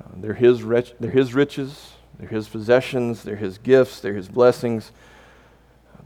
[0.00, 4.28] Uh, they're, his rich, they're his riches, they're his possessions, they're his gifts, they're his
[4.28, 4.92] blessings.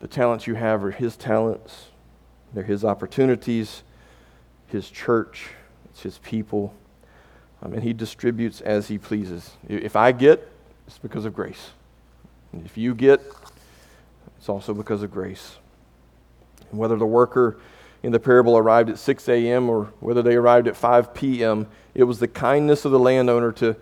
[0.02, 1.86] The talents you have are His talents,
[2.52, 3.84] they're His opportunities,
[4.66, 5.50] His church,
[5.86, 6.74] it's His people.
[7.62, 9.52] Um, and He distributes as He pleases.
[9.68, 10.50] If I get,
[10.88, 11.70] it's because of grace.
[12.52, 13.20] And if you get,
[14.36, 15.58] it's also because of grace.
[16.70, 17.60] And whether the worker
[18.02, 19.70] in the parable arrived at 6 a.m.
[19.70, 23.76] or whether they arrived at 5 p.m., it was the kindness of the landowner to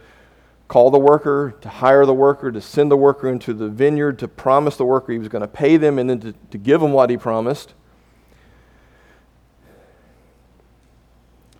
[0.70, 4.28] call the worker, to hire the worker, to send the worker into the vineyard, to
[4.28, 6.92] promise the worker he was going to pay them and then to, to give them
[6.92, 7.74] what he promised.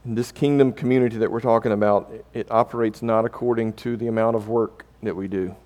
[0.05, 4.37] In this kingdom community that we're talking about, it operates not according to the amount
[4.37, 5.57] of work that we do.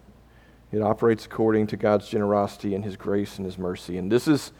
[0.73, 3.99] It operates according to God's generosity and His grace and His mercy.
[3.99, 4.53] And this is,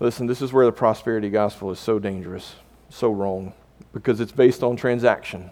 [0.00, 2.56] listen, this is where the prosperity gospel is so dangerous,
[2.90, 3.54] so wrong,
[3.94, 5.50] because it's based on transaction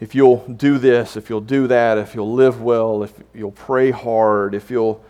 [0.00, 3.90] if you'll do this, if you'll do that, if you'll live well, if you'll pray
[3.90, 5.04] hard, if you'll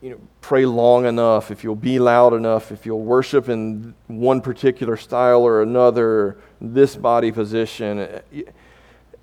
[0.00, 4.40] you know, pray long enough, if you'll be loud enough, if you'll worship in one
[4.40, 8.42] particular style or another, this body position, eh,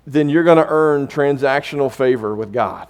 [0.06, 2.88] then you're going to earn transactional favor with God.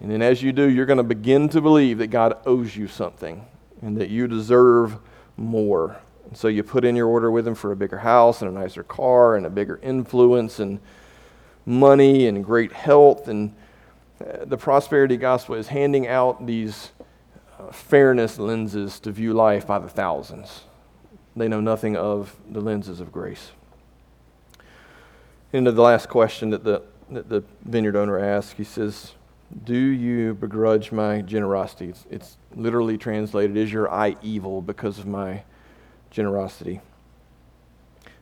[0.00, 2.86] And then as you do, you're going to begin to believe that God owes you
[2.86, 3.44] something
[3.80, 4.98] and that you deserve
[5.36, 5.96] more.
[6.26, 8.60] And so you put in your order with him for a bigger house and a
[8.60, 10.80] nicer car and a bigger influence and
[11.64, 13.28] money and great health.
[13.28, 13.54] And
[14.20, 16.92] uh, the prosperity gospel is handing out these
[17.58, 20.62] uh, fairness lenses to view life by the thousands.
[21.36, 23.52] They know nothing of the lenses of grace.
[25.52, 29.12] Into the last question that the, that the vineyard owner asks, he says,
[29.64, 31.90] Do you begrudge my generosity?
[31.90, 35.42] It's, it's literally translated, Is your eye evil because of my
[36.16, 36.80] generosity.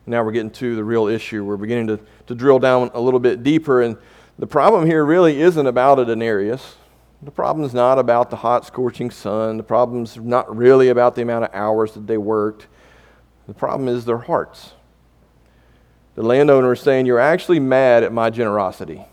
[0.05, 1.45] Now we're getting to the real issue.
[1.45, 3.81] We're beginning to, to drill down a little bit deeper.
[3.81, 3.97] And
[4.37, 6.75] the problem here really isn't about a denarius.
[7.21, 9.55] The problem is not about the hot, scorching sun.
[9.55, 12.67] The problem is not really about the amount of hours that they worked.
[13.47, 14.73] The problem is their hearts.
[16.15, 19.05] The landowner is saying, You're actually mad at my generosity.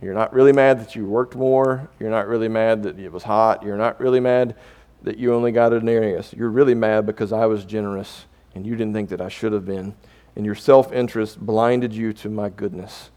[0.00, 1.90] You're not really mad that you worked more.
[2.00, 3.62] You're not really mad that it was hot.
[3.62, 4.56] You're not really mad
[5.04, 6.32] that you only got a denarius.
[6.32, 9.64] You're really mad because I was generous and you didn't think that I should have
[9.64, 9.94] been.
[10.34, 13.10] And your self interest blinded you to my goodness.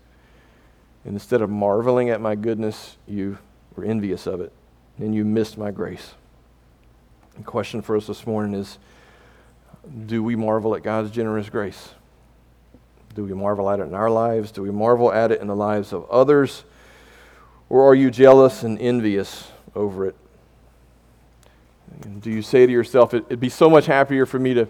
[1.06, 3.38] And instead of marveling at my goodness, you
[3.76, 4.52] were envious of it
[5.00, 6.13] and you missed my grace.
[7.38, 8.78] The question for us this morning is
[10.06, 11.93] do we marvel at God's generous grace?
[13.15, 14.52] Do we marvel at it in our lives?
[14.52, 16.65] Do we marvel at it in the lives of others?
[17.69, 20.15] Or are you jealous and envious over it?
[22.04, 24.67] And do you say to yourself, it'd be so much happier for me to,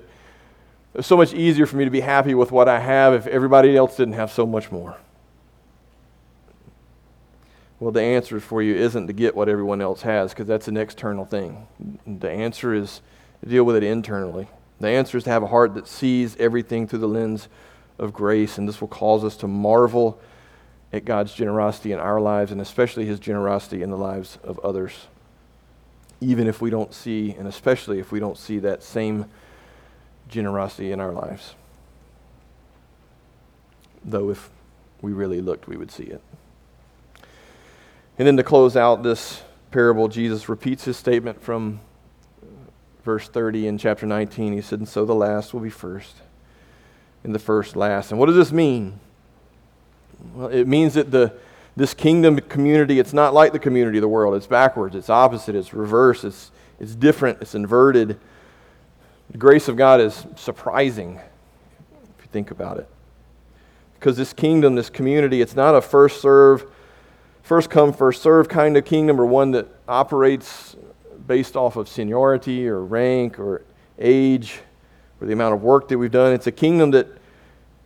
[1.01, 3.97] so much easier for me to be happy with what I have if everybody else
[3.97, 4.97] didn't have so much more?
[7.79, 10.77] Well, the answer for you isn't to get what everyone else has because that's an
[10.77, 11.67] external thing.
[12.07, 13.01] The answer is
[13.43, 14.47] to deal with it internally.
[14.79, 17.49] The answer is to have a heart that sees everything through the lens
[17.99, 20.19] of grace, and this will cause us to marvel
[20.91, 24.93] at God's generosity in our lives and especially his generosity in the lives of others
[26.19, 29.25] even if we don't see, and especially if we don't see that same
[30.29, 31.55] generosity in our lives.
[34.03, 34.49] Though, if
[35.01, 36.21] we really looked, we would see it.
[38.17, 41.79] And then to close out this parable, Jesus repeats his statement from
[43.03, 44.53] verse 30 in chapter 19.
[44.53, 46.15] He said, And so the last will be first,
[47.23, 48.11] and the first last.
[48.11, 48.99] And what does this mean?
[50.33, 51.33] Well, it means that the
[51.77, 54.33] this kingdom community, it's not like the community of the world.
[54.33, 58.19] It's backwards, it's opposite, it's reverse, it's, it's different, it's inverted.
[59.29, 62.89] The grace of God is surprising if you think about it.
[63.93, 66.65] Because this kingdom, this community, it's not a first serve,
[67.43, 70.75] first come, first serve kind of kingdom, or one that operates
[71.27, 73.63] based off of seniority or rank or
[73.99, 74.61] age
[75.21, 76.33] or the amount of work that we've done.
[76.33, 77.07] It's a kingdom that,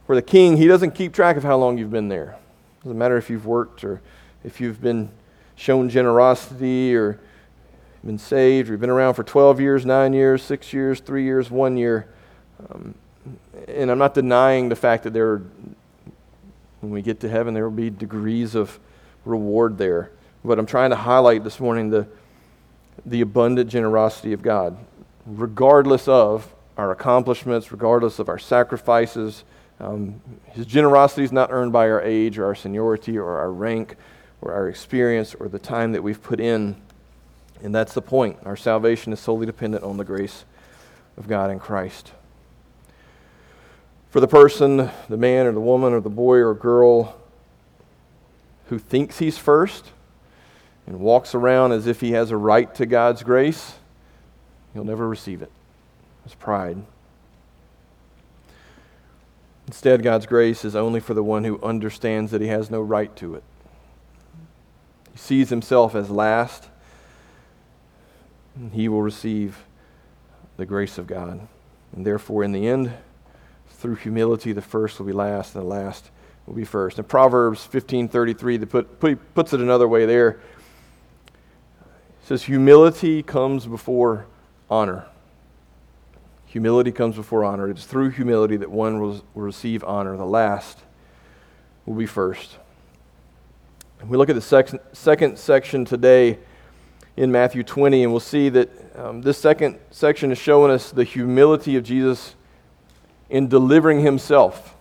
[0.06, 2.38] where the king, he doesn't keep track of how long you've been there.
[2.84, 4.02] Doesn't matter if you've worked or
[4.44, 5.10] if you've been
[5.56, 7.20] shown generosity or
[8.04, 11.52] been saved or you've been around for 12 years, 9 years, 6 years, 3 years,
[11.52, 12.08] 1 year.
[12.70, 12.96] Um,
[13.68, 15.44] and I'm not denying the fact that there are,
[16.80, 18.80] when we get to heaven, there will be degrees of
[19.26, 20.12] reward there.
[20.44, 22.08] But I'm trying to highlight this morning the,
[23.06, 24.78] the abundant generosity of God,
[25.28, 29.44] regardless of our accomplishments, regardless of our sacrifices.
[29.82, 33.96] Um, his generosity is not earned by our age or our seniority or our rank
[34.40, 36.76] or our experience or the time that we've put in.
[37.64, 38.38] And that's the point.
[38.46, 40.46] Our salvation is solely dependent on the grace
[41.18, 42.12] of God in Christ.
[44.12, 47.20] For the person, the man or the woman or the boy or girl
[48.68, 49.86] who thinks he's first
[50.86, 53.76] and walks around as if he has a right to God's grace,
[54.74, 55.52] he'll never receive it.
[56.26, 56.78] It's pride.
[59.72, 63.16] Instead, God's grace is only for the one who understands that he has no right
[63.16, 63.44] to it.
[65.14, 66.68] He sees himself as last,
[68.54, 69.64] and he will receive
[70.58, 71.48] the grace of God.
[71.96, 72.92] And therefore, in the end,
[73.70, 76.12] through humility, the first will be last, and the last
[76.46, 77.00] will be first.
[77.00, 80.32] In Proverbs 15:33, the put, put, puts it another way there.
[80.32, 84.26] It says, Humility comes before
[84.70, 85.06] honor.
[86.52, 87.70] Humility comes before honor.
[87.70, 90.18] It is through humility that one will, receive honor.
[90.18, 90.80] The last
[91.86, 92.58] will be first.
[94.02, 96.40] And we look at the sec- second section today
[97.16, 101.06] in Matthew 20, and we'll see that um, this second section is showing us the
[101.06, 102.36] humility of Jesus
[103.30, 104.76] in delivering himself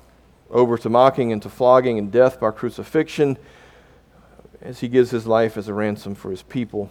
[0.50, 3.38] over to mocking and to flogging and death by crucifixion
[4.60, 6.90] as he gives his life as a ransom for his people.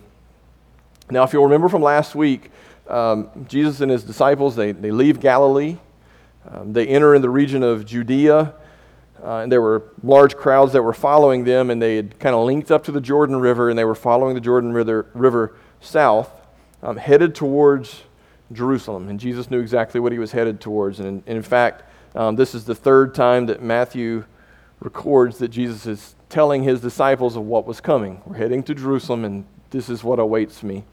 [1.11, 2.49] Now, if you'll remember from last week,
[2.89, 5.77] um, Jesus and his disciples, they, they leave Galilee.
[6.49, 8.53] Um, they enter in the region of Judea,
[9.23, 12.45] uh, and there were large crowds that were following them, and they had kind of
[12.45, 16.31] linked up to the Jordan River, and they were following the Jordan River, river south,
[16.81, 18.03] um, headed towards
[18.51, 19.09] Jerusalem.
[19.09, 20.99] And Jesus knew exactly what he was headed towards.
[20.99, 21.83] And, and in fact,
[22.15, 24.23] um, this is the third time that Matthew
[24.79, 28.21] records that Jesus is telling his disciples of what was coming.
[28.25, 30.85] We're heading to Jerusalem, and this is what awaits me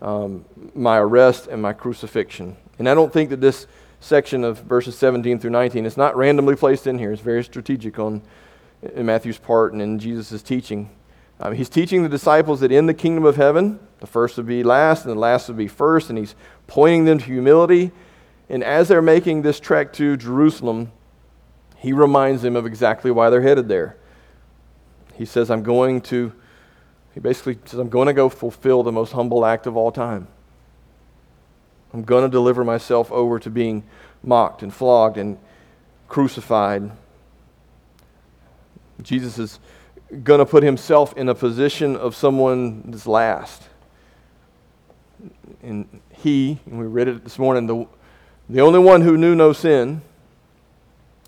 [0.00, 2.56] um, my arrest and my crucifixion.
[2.78, 3.66] And I don't think that this
[4.00, 7.12] section of verses 17 through 19 is not randomly placed in here.
[7.12, 8.22] It's very strategic on
[8.94, 10.90] in Matthew's part and in Jesus' teaching.
[11.40, 14.62] Um, he's teaching the disciples that in the kingdom of heaven, the first would be
[14.62, 16.34] last and the last would be first, and he's
[16.66, 17.92] pointing them to humility.
[18.48, 20.90] And as they're making this trek to Jerusalem,
[21.76, 23.96] he reminds them of exactly why they're headed there.
[25.14, 26.32] He says, I'm going to
[27.14, 30.28] he basically says, I'm going to go fulfill the most humble act of all time.
[31.92, 33.82] I'm going to deliver myself over to being
[34.22, 35.38] mocked and flogged and
[36.08, 36.90] crucified.
[39.02, 39.58] Jesus is
[40.22, 43.62] going to put himself in a position of someone that's last.
[45.62, 47.86] And he, and we read it this morning, the,
[48.48, 50.02] the only one who knew no sin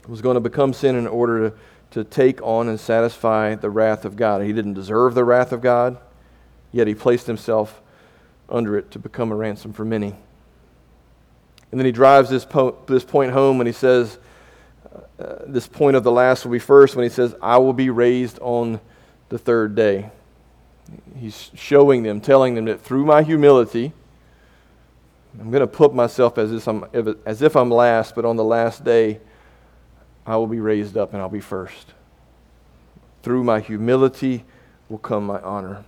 [0.07, 1.57] was going to become sin in order to
[1.91, 4.43] to take on and satisfy the wrath of God.
[4.43, 5.99] He didn't deserve the wrath of God,
[6.73, 7.83] yet he placed himself
[8.49, 10.15] under it to become a ransom for many.
[11.71, 14.19] And then he drives this, po- this point home when he says,
[15.19, 17.91] uh, This point of the last will be first, when he says, I will be
[17.91, 18.81] raised on
[19.29, 20.11] the third day.
[21.17, 23.93] He's showing them, telling them that through my humility,
[25.39, 26.85] I'm going to put myself as if, I'm,
[27.25, 29.21] as if I'm last, but on the last day,
[30.31, 31.93] I will be raised up and I'll be first.
[33.25, 34.45] Through my humility
[34.89, 35.85] will come my honor.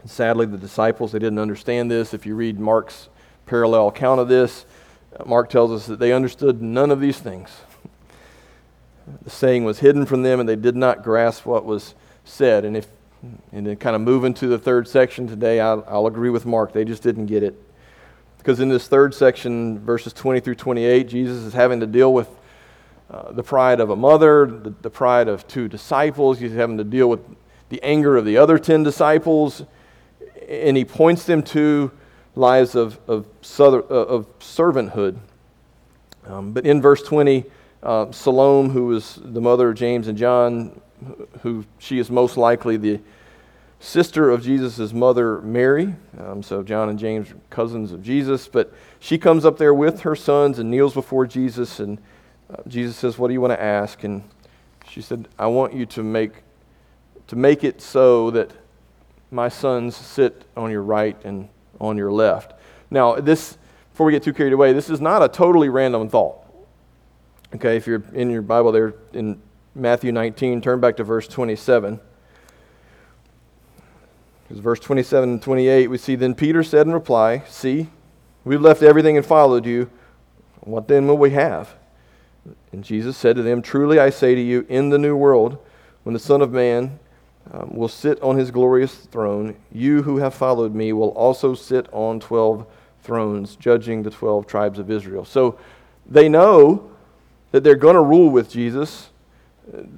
[0.00, 2.14] And sadly, the disciples, they didn't understand this.
[2.14, 3.10] If you read Mark's
[3.44, 4.64] parallel account of this,
[5.20, 7.50] uh, Mark tells us that they understood none of these things.
[9.20, 11.94] The saying was hidden from them and they did not grasp what was
[12.24, 12.64] said.
[12.64, 12.86] And if
[13.52, 16.72] and then kind of moving to the third section today, I'll, I'll agree with Mark.
[16.72, 17.54] They just didn't get it.
[18.38, 22.28] Because in this third section, verses 20 through 28, Jesus is having to deal with
[23.10, 26.38] uh, the pride of a mother, the, the pride of two disciples.
[26.38, 27.20] He's having to deal with
[27.68, 29.64] the anger of the other 10 disciples.
[30.48, 31.90] And he points them to
[32.34, 33.26] lives of, of,
[33.60, 35.18] uh, of servanthood.
[36.26, 37.44] Um, but in verse 20,
[37.82, 40.80] uh, Salome, who was the mother of James and John,
[41.42, 43.00] who she is most likely the
[43.78, 45.94] sister of Jesus' mother, Mary.
[46.18, 48.48] Um, so John and James are cousins of Jesus.
[48.48, 51.98] But she comes up there with her sons and kneels before Jesus and
[52.50, 54.04] uh, Jesus says, What do you want to ask?
[54.04, 54.22] And
[54.88, 56.42] she said, I want you to make
[57.26, 58.50] to make it so that
[59.30, 61.48] my sons sit on your right and
[61.80, 62.52] on your left.
[62.90, 63.58] Now, this,
[63.90, 66.44] before we get too carried away, this is not a totally random thought.
[67.54, 69.40] Okay, if you're in your Bible there in
[69.74, 71.98] Matthew 19, turn back to verse 27.
[74.42, 77.88] Because verse 27 and 28, we see, Then Peter said in reply, See,
[78.44, 79.90] we've left everything and followed you.
[80.60, 81.74] What then will we have?
[82.72, 85.58] And Jesus said to them, Truly I say to you, in the new world,
[86.02, 86.98] when the Son of Man
[87.52, 91.88] um, will sit on his glorious throne, you who have followed me will also sit
[91.92, 92.66] on 12
[93.02, 95.24] thrones, judging the 12 tribes of Israel.
[95.24, 95.58] So
[96.06, 96.90] they know
[97.52, 99.10] that they're going to rule with Jesus.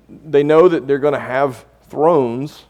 [0.09, 2.64] They know that they're going to have thrones,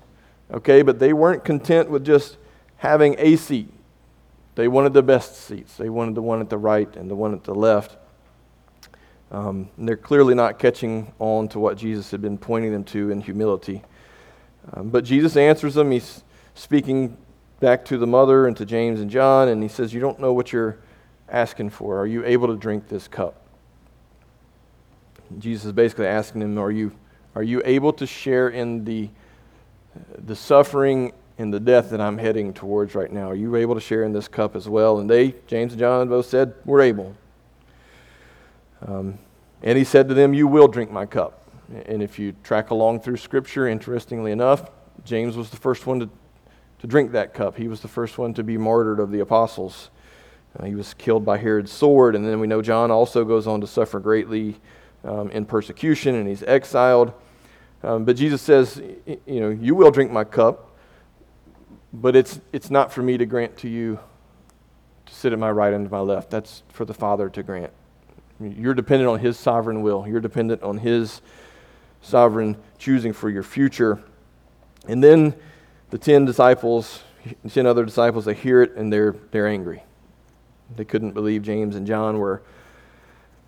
[0.52, 2.36] okay, but they weren't content with just
[2.76, 3.72] having a seat.
[4.54, 5.76] They wanted the best seats.
[5.76, 7.96] They wanted the one at the right and the one at the left.
[9.30, 13.20] Um, they're clearly not catching on to what Jesus had been pointing them to in
[13.20, 13.82] humility.
[14.72, 15.90] Um, but Jesus answers them.
[15.90, 16.22] He's
[16.54, 17.16] speaking
[17.60, 20.32] back to the mother and to James and John, and he says, You don't know
[20.32, 20.78] what you're
[21.28, 21.98] asking for.
[21.98, 23.42] Are you able to drink this cup?
[25.38, 26.92] Jesus is basically asking them, Are you,
[27.34, 29.10] are you able to share in the,
[30.24, 33.30] the suffering and the death that I'm heading towards right now?
[33.30, 34.98] Are you able to share in this cup as well?
[34.98, 37.16] And they, James and John, both said, We're able.
[38.84, 39.18] Um,
[39.62, 41.42] and he said to them, You will drink my cup.
[41.86, 44.70] And if you track along through Scripture, interestingly enough,
[45.04, 46.10] James was the first one to,
[46.78, 47.56] to drink that cup.
[47.56, 49.90] He was the first one to be martyred of the apostles.
[50.58, 52.14] Uh, he was killed by Herod's sword.
[52.14, 54.56] And then we know John also goes on to suffer greatly
[55.04, 57.12] um, in persecution and he's exiled.
[57.82, 58.80] Um, but Jesus says,
[59.26, 60.76] You know, you will drink my cup,
[61.92, 63.98] but it's, it's not for me to grant to you
[65.06, 66.30] to sit at my right and my left.
[66.30, 67.72] That's for the Father to grant.
[68.40, 70.06] You're dependent on His sovereign will.
[70.06, 71.20] You're dependent on His
[72.02, 74.02] sovereign choosing for your future.
[74.86, 75.34] And then
[75.90, 77.02] the ten disciples,
[77.50, 79.82] ten other disciples, they hear it and they're, they're angry.
[80.74, 82.42] They couldn't believe James and John were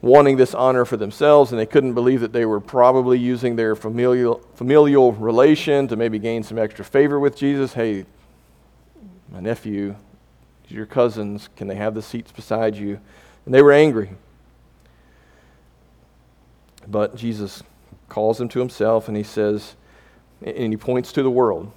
[0.01, 3.75] wanting this honor for themselves, and they couldn't believe that they were probably using their
[3.75, 7.73] familial, familial relation to maybe gain some extra favor with Jesus.
[7.73, 8.07] Hey,
[9.31, 9.97] my nephew,
[10.69, 13.01] your cousins, can they have the seats beside you?
[13.45, 14.11] And they were angry.
[16.91, 17.63] But Jesus
[18.09, 19.77] calls them to himself and he says,
[20.43, 21.71] and he points to the world.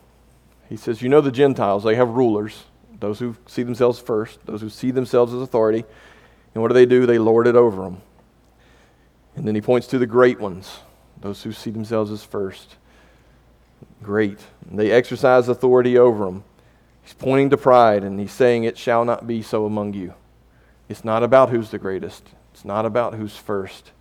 [0.69, 2.63] He says, You know the Gentiles, they have rulers,
[2.99, 5.83] those who see themselves first, those who see themselves as authority.
[6.53, 7.05] And what do they do?
[7.05, 8.01] They lord it over them.
[9.35, 10.79] And then he points to the great ones,
[11.19, 12.75] those who see themselves as first.
[14.03, 14.39] Great.
[14.69, 16.43] And they exercise authority over them.
[17.03, 20.13] He's pointing to pride and he's saying, It shall not be so among you.
[20.87, 23.91] It's not about who's the greatest, it's not about who's first.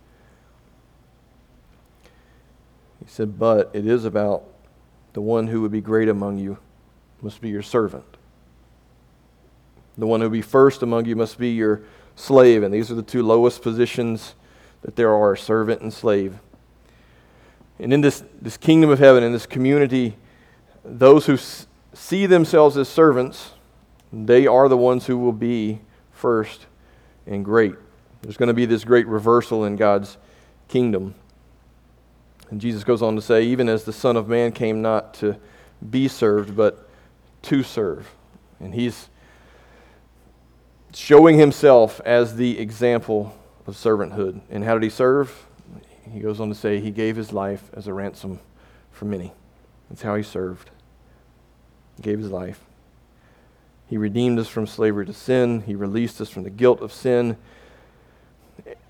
[3.03, 4.43] He said, But it is about
[5.13, 6.57] the one who would be great among you
[7.21, 8.05] must be your servant.
[9.97, 11.81] The one who would be first among you must be your
[12.15, 12.63] slave.
[12.63, 14.35] And these are the two lowest positions
[14.81, 16.39] that there are servant and slave.
[17.79, 20.15] And in this, this kingdom of heaven, in this community,
[20.83, 23.51] those who s- see themselves as servants,
[24.13, 25.81] they are the ones who will be
[26.11, 26.67] first
[27.25, 27.75] and great.
[28.21, 30.17] There's going to be this great reversal in God's
[30.67, 31.15] kingdom.
[32.51, 35.37] And Jesus goes on to say, even as the Son of Man came not to
[35.89, 36.87] be served, but
[37.43, 38.07] to serve.
[38.59, 39.09] And he's
[40.93, 43.35] showing himself as the example
[43.65, 44.41] of servanthood.
[44.49, 45.47] And how did he serve?
[46.11, 48.39] He goes on to say he gave his life as a ransom
[48.91, 49.31] for many.
[49.89, 50.69] That's how he served.
[51.95, 52.59] He gave his life.
[53.87, 55.61] He redeemed us from slavery to sin.
[55.61, 57.37] He released us from the guilt of sin.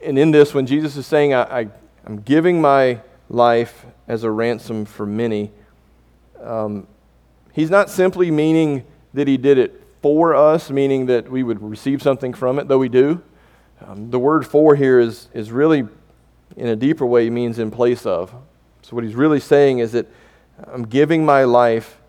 [0.04, 1.68] And in this, when Jesus is saying, I, I,
[2.06, 3.00] am giving my
[3.32, 5.52] life as a ransom for many,
[6.42, 6.88] um,
[7.54, 12.02] he's not simply meaning that he did it for us, meaning that we would receive
[12.02, 13.22] something from it, though we do.
[13.86, 15.88] Um, the word for here is, is really,
[16.56, 18.34] in a deeper way, means in place of.
[18.82, 20.08] So, what he's really saying is that
[20.68, 22.00] I'm giving my life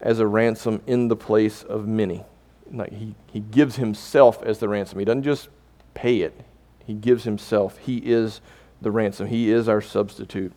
[0.00, 2.24] as a ransom in the place of many.
[2.72, 4.98] Like he, he gives himself as the ransom.
[4.98, 5.48] He doesn't just
[5.94, 6.38] pay it,
[6.86, 7.78] he gives himself.
[7.78, 8.40] He is
[8.84, 10.52] the ransom, he is our substitute.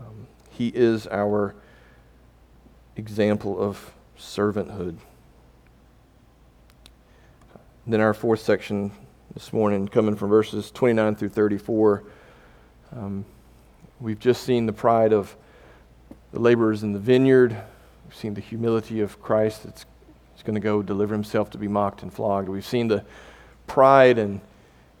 [0.00, 1.54] Um, he is our
[2.96, 4.96] example of servanthood.
[7.86, 8.92] Then our fourth section
[9.34, 12.04] this morning, coming from verses 29 through 34,
[12.96, 13.24] um,
[14.00, 15.36] we've just seen the pride of
[16.32, 17.50] the laborers in the vineyard.
[18.06, 19.84] We've seen the humility of Christ that's
[20.34, 22.48] he's going to go deliver himself to be mocked and flogged.
[22.48, 23.04] We've seen the
[23.66, 24.40] pride and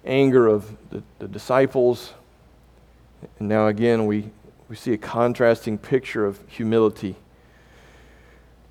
[0.04, 2.12] anger of the, the disciples.
[3.38, 4.30] And now again, we,
[4.68, 7.16] We see a contrasting picture of humility.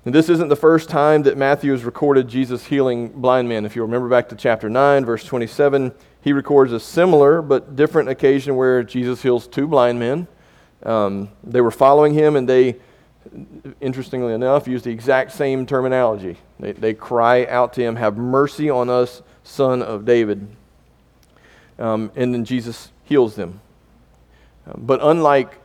[0.04, 3.64] And this isn't the first time that Matthew has recorded Jesus healing blind men.
[3.64, 8.08] If you remember back to chapter 9, verse 27, he records a similar but different
[8.08, 10.26] occasion where Jesus heals two blind men.
[10.82, 12.76] Um, they were following him, and they,
[13.80, 16.36] interestingly enough, used the exact same terminology.
[16.58, 20.48] They, they cry out to him, Have mercy on us, son of David.
[21.82, 23.60] Um, and then Jesus heals them.
[24.66, 25.58] Um, but unlike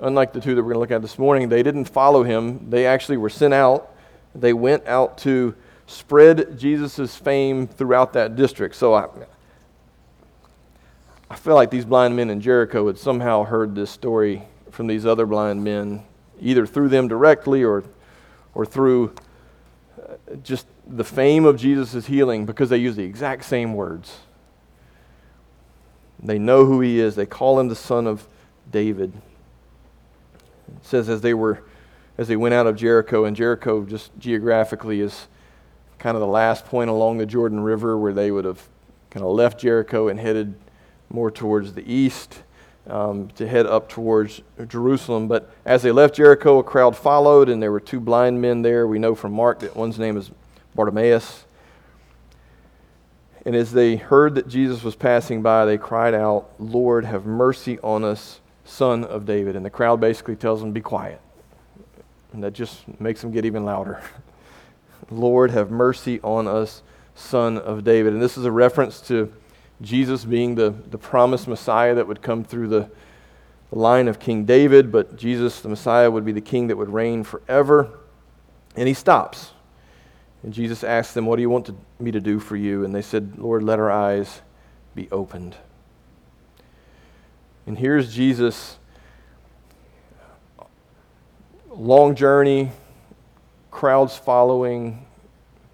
[0.00, 2.68] unlike the two that we're going to look at this morning, they didn't follow him.
[2.68, 3.94] They actually were sent out.
[4.34, 5.54] They went out to
[5.86, 8.74] spread Jesus' fame throughout that district.
[8.74, 9.06] So I,
[11.30, 15.06] I feel like these blind men in Jericho had somehow heard this story from these
[15.06, 16.02] other blind men,
[16.40, 17.84] either through them directly or,
[18.54, 19.14] or through
[19.98, 24.18] uh, just the fame of Jesus' healing because they use the exact same words.
[26.22, 28.28] They know who he is, they call him the son of
[28.70, 29.12] David.
[30.68, 31.62] It says as they were
[32.18, 35.28] as they went out of Jericho, and Jericho just geographically is
[35.98, 38.68] kind of the last point along the Jordan River where they would have
[39.10, 40.54] kind of left Jericho and headed
[41.08, 42.42] more towards the east
[42.86, 45.28] um, to head up towards Jerusalem.
[45.28, 48.86] But as they left Jericho, a crowd followed, and there were two blind men there.
[48.86, 50.30] We know from Mark that one's name is
[50.74, 51.44] Bartimaeus.
[53.44, 57.78] And as they heard that Jesus was passing by, they cried out, Lord, have mercy
[57.80, 59.56] on us son of David.
[59.56, 61.20] And the crowd basically tells them, be quiet.
[62.32, 64.00] And that just makes them get even louder.
[65.10, 66.82] Lord, have mercy on us,
[67.14, 68.12] son of David.
[68.12, 69.32] And this is a reference to
[69.80, 72.88] Jesus being the, the promised Messiah that would come through the,
[73.70, 76.90] the line of King David, but Jesus, the Messiah, would be the king that would
[76.90, 77.98] reign forever.
[78.76, 79.50] And he stops.
[80.42, 82.84] And Jesus asked them, What do you want to, me to do for you?
[82.84, 84.42] And they said, Lord, let our eyes
[84.94, 85.56] be opened.
[87.66, 88.78] And here's Jesus.
[91.70, 92.70] Long journey,
[93.70, 95.06] crowds following.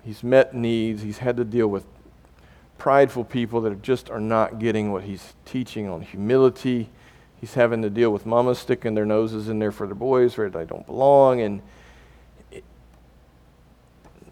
[0.04, 1.02] He's met needs.
[1.02, 1.84] He's had to deal with
[2.76, 6.88] prideful people that just are not getting what he's teaching on humility.
[7.40, 10.50] He's having to deal with mamas sticking their noses in there for their boys where
[10.50, 11.40] they don't belong.
[11.40, 11.62] And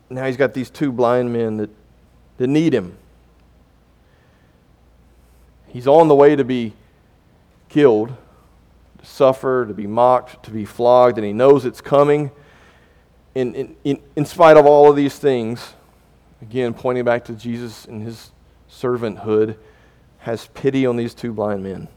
[0.08, 1.70] now he's got these two blind men that,
[2.38, 2.96] that need him.
[5.68, 6.72] He's on the way to be
[7.68, 8.14] killed,
[8.98, 12.30] to suffer, to be mocked, to be flogged, and he knows it's coming.
[13.34, 15.74] In, in, in, spite of all of these things,
[16.40, 18.30] again, pointing back to Jesus and his
[18.70, 19.56] servanthood,
[20.20, 21.88] has pity on these two blind men.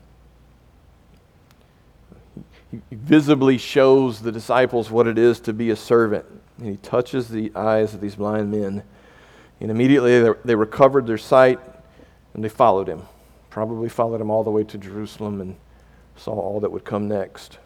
[2.72, 6.26] He visibly shows the disciples what it is to be a servant.
[6.58, 8.84] And he touches the eyes of these blind men.
[9.60, 11.60] And immediately they recovered their sight
[12.34, 13.04] and they followed him
[13.50, 15.56] probably followed him all the way to Jerusalem and
[16.16, 17.58] saw all that would come next.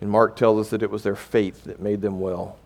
[0.00, 2.56] And Mark tells us that it was their faith that made them well.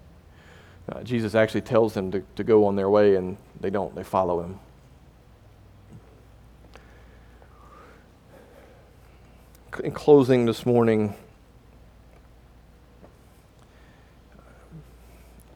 [0.88, 3.94] Uh, Jesus actually tells them to, to go on their way, and they don't.
[3.94, 4.58] They follow him.
[9.82, 11.14] In closing this morning,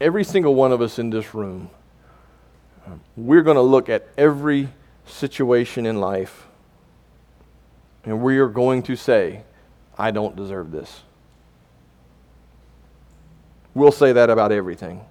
[0.01, 1.71] every single one of us in this room,
[3.17, 4.69] we're going to look at every
[5.07, 6.47] situation in life
[8.07, 9.43] and we are going to say,
[9.99, 11.03] I don't deserve this.
[13.75, 15.05] We'll say that about everything.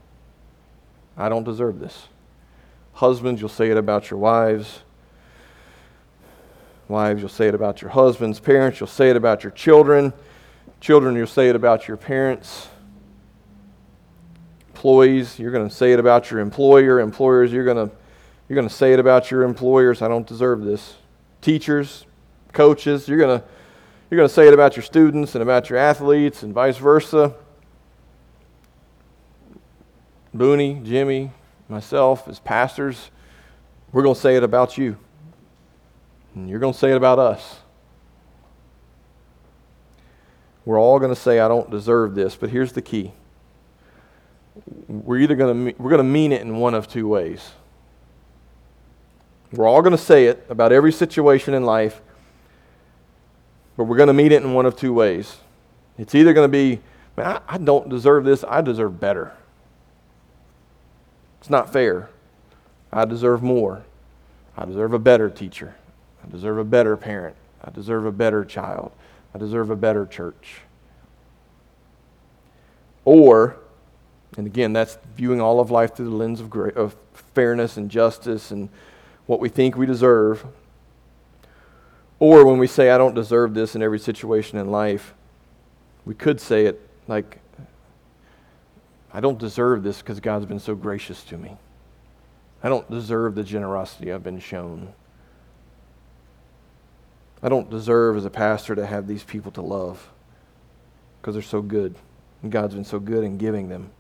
[1.17, 2.07] I don't deserve this.
[2.93, 4.79] Husbands, you'll say it about your wives.
[6.87, 8.39] Wives, you'll say it about your husbands.
[8.39, 10.13] Parents, you'll say it about your children.
[10.79, 12.69] Children, you'll say it about your parents.
[14.85, 16.99] Employees, you're going to say it about your employer.
[16.99, 17.95] Employers, you're going to,
[18.47, 20.03] you're going to say it about your employers.
[20.03, 20.93] I don't deserve this.
[21.41, 22.05] Teachers,
[22.53, 23.07] coaches.
[23.07, 23.45] You're going to
[24.11, 27.33] you're going to say it about your students and about your athletes and vice versa.
[30.37, 31.31] Booney, Jimmy,
[31.67, 33.09] myself, as pastors,
[33.91, 34.97] we're going to say it about you.
[36.35, 37.57] And you're going to say it about us.
[40.63, 43.13] We're all going to say, I don't deserve this, but here's the key.
[44.87, 47.51] We're either going to, we're going to mean it in one of two ways.
[49.51, 52.01] We're all going to say it about every situation in life,
[53.77, 55.37] but we're going to mean it in one of two ways.
[55.97, 56.81] It's either going to be,
[57.15, 59.33] man, I, I don't deserve this, I deserve better.
[61.39, 62.09] It's not fair.
[62.91, 63.83] I deserve more.
[64.57, 65.75] I deserve a better teacher.
[66.25, 67.35] I deserve a better parent.
[67.63, 68.91] I deserve a better child.
[69.33, 70.61] I deserve a better church.
[73.03, 73.57] Or,
[74.37, 76.95] and again, that's viewing all of life through the lens of, of
[77.33, 78.69] fairness and justice and
[79.25, 80.45] what we think we deserve.
[82.19, 85.13] Or when we say, I don't deserve this in every situation in life,
[86.05, 87.39] We could say it like,
[89.11, 91.57] I don't deserve this because God's been so gracious to me.
[92.61, 94.93] I don't deserve the generosity I've been shown.
[97.41, 100.09] I don't deserve as a pastor to have these people to love
[101.21, 101.95] because they're so good.
[102.43, 103.91] And God's been so good in giving them.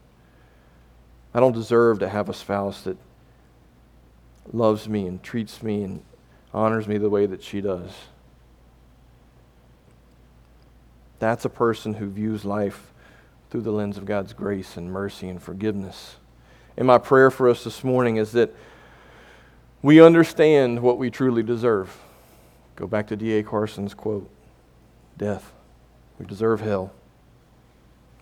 [1.35, 2.97] I don't deserve to have a spouse that
[4.53, 6.01] loves me and treats me and
[6.53, 7.91] honors me the way that she does.
[11.19, 12.93] That's a person who views life
[13.49, 16.15] through the lens of God's grace and mercy and forgiveness.
[16.77, 18.55] And my prayer for us this morning is that
[19.81, 21.97] we understand what we truly deserve.
[22.77, 23.43] Go back to D.A.
[23.43, 24.29] Carson's quote
[25.17, 25.51] death.
[26.17, 26.93] We deserve hell.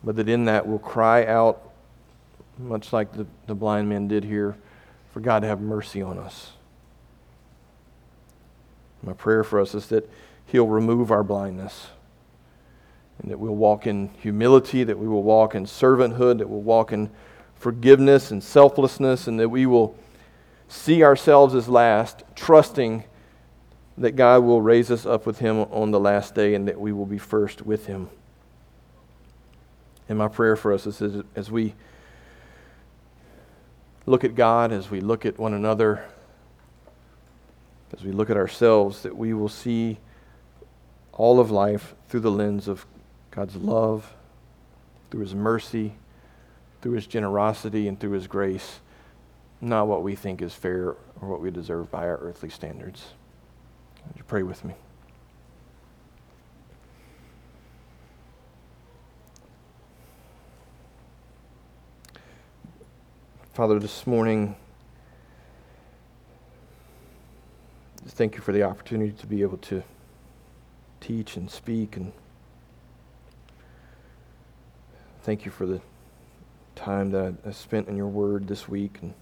[0.03, 1.72] But that in that we'll cry out,
[2.57, 4.55] much like the, the blind man did here,
[5.11, 6.53] for God to have mercy on us.
[9.01, 10.09] My prayer for us is that
[10.45, 11.87] He'll remove our blindness
[13.21, 16.91] and that we'll walk in humility, that we will walk in servanthood, that we'll walk
[16.91, 17.09] in
[17.55, 19.95] forgiveness and selflessness, and that we will
[20.67, 23.03] see ourselves as last, trusting
[23.97, 26.91] that God will raise us up with Him on the last day and that we
[26.91, 28.09] will be first with Him.
[30.09, 31.75] And my prayer for us is as, as we
[34.05, 36.05] look at God, as we look at one another,
[37.95, 39.99] as we look at ourselves, that we will see
[41.13, 42.85] all of life through the lens of
[43.31, 44.13] God's love,
[45.11, 45.93] through His mercy,
[46.81, 48.79] through His generosity, and through His grace,
[49.61, 53.05] not what we think is fair or what we deserve by our earthly standards.
[54.07, 54.73] Would you pray with me?
[63.53, 64.55] Father, this morning,
[68.07, 69.83] thank you for the opportunity to be able to
[70.99, 72.11] teach and speak and
[75.21, 75.79] thank you for the
[76.73, 79.13] time that I spent in your word this week and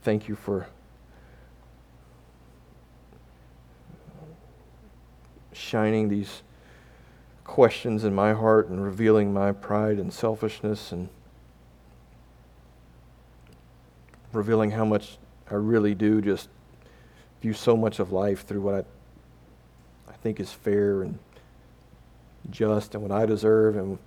[0.00, 0.68] thank you for
[5.52, 6.42] shining these
[7.52, 11.10] questions in my heart and revealing my pride and selfishness and
[14.32, 15.18] revealing how much
[15.50, 16.48] I really do just
[17.42, 18.78] view so much of life through what I,
[20.10, 21.18] I think is fair and
[22.48, 23.98] just and what I deserve and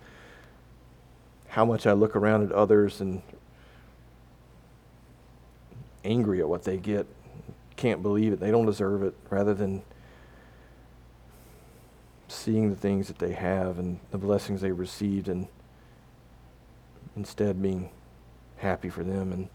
[1.50, 3.22] how much I look around at others and
[6.04, 7.06] angry at what they get.
[7.76, 8.40] Can't believe it.
[8.40, 9.84] They don't deserve it rather than
[12.46, 15.48] seeing the things that they have and the blessings they received and
[17.16, 17.90] instead being
[18.58, 19.50] happy for them and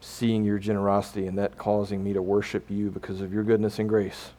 [0.00, 3.88] seeing your generosity and that causing me to worship you because of your goodness and
[3.88, 4.30] grace.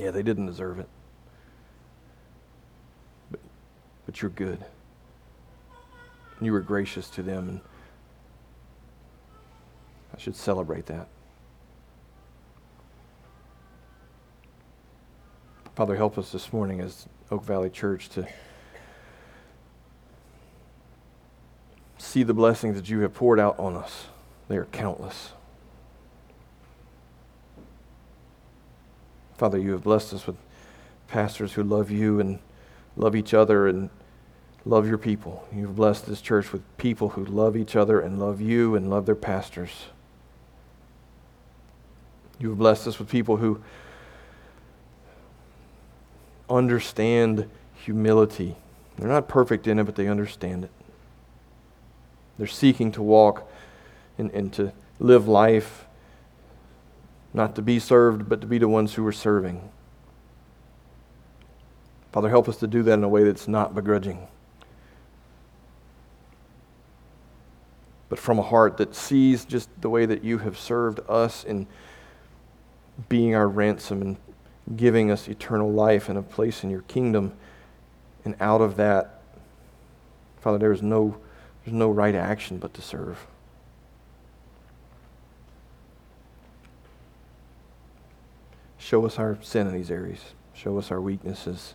[0.00, 0.88] Yeah, they didn't deserve it.
[3.30, 3.38] But,
[4.06, 4.64] but you're good.
[6.38, 7.60] And you were gracious to them and
[10.12, 11.06] I should celebrate that.
[15.78, 18.26] Father, help us this morning as Oak Valley Church to
[21.98, 24.06] see the blessings that you have poured out on us.
[24.48, 25.34] They are countless.
[29.36, 30.34] Father, you have blessed us with
[31.06, 32.40] pastors who love you and
[32.96, 33.88] love each other and
[34.64, 35.46] love your people.
[35.54, 39.06] You've blessed this church with people who love each other and love you and love
[39.06, 39.70] their pastors.
[42.40, 43.62] You've blessed us with people who
[46.50, 48.56] understand humility.
[48.96, 50.70] They're not perfect in it, but they understand it.
[52.36, 53.50] They're seeking to walk
[54.16, 55.86] and, and to live life,
[57.32, 59.70] not to be served, but to be the ones who are serving.
[62.12, 64.26] Father, help us to do that in a way that's not begrudging,
[68.08, 71.66] but from a heart that sees just the way that you have served us in
[73.08, 74.16] being our ransom and
[74.76, 77.32] giving us eternal life and a place in your kingdom.
[78.24, 79.22] And out of that,
[80.40, 81.16] Father, there is no,
[81.64, 83.26] there's no right action but to serve.
[88.78, 90.20] Show us our sin in these areas.
[90.54, 91.74] Show us our weaknesses.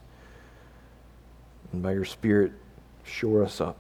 [1.72, 2.54] And by your Spirit,
[3.04, 3.78] shore us up.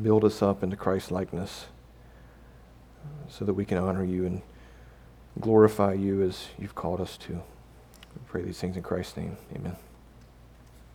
[0.00, 1.66] Build us up into Christ likeness
[3.28, 4.42] so that we can honor you and
[5.40, 7.32] glorify you as you've called us to.
[7.32, 9.36] We pray these things in Christ's name.
[9.54, 9.76] Amen.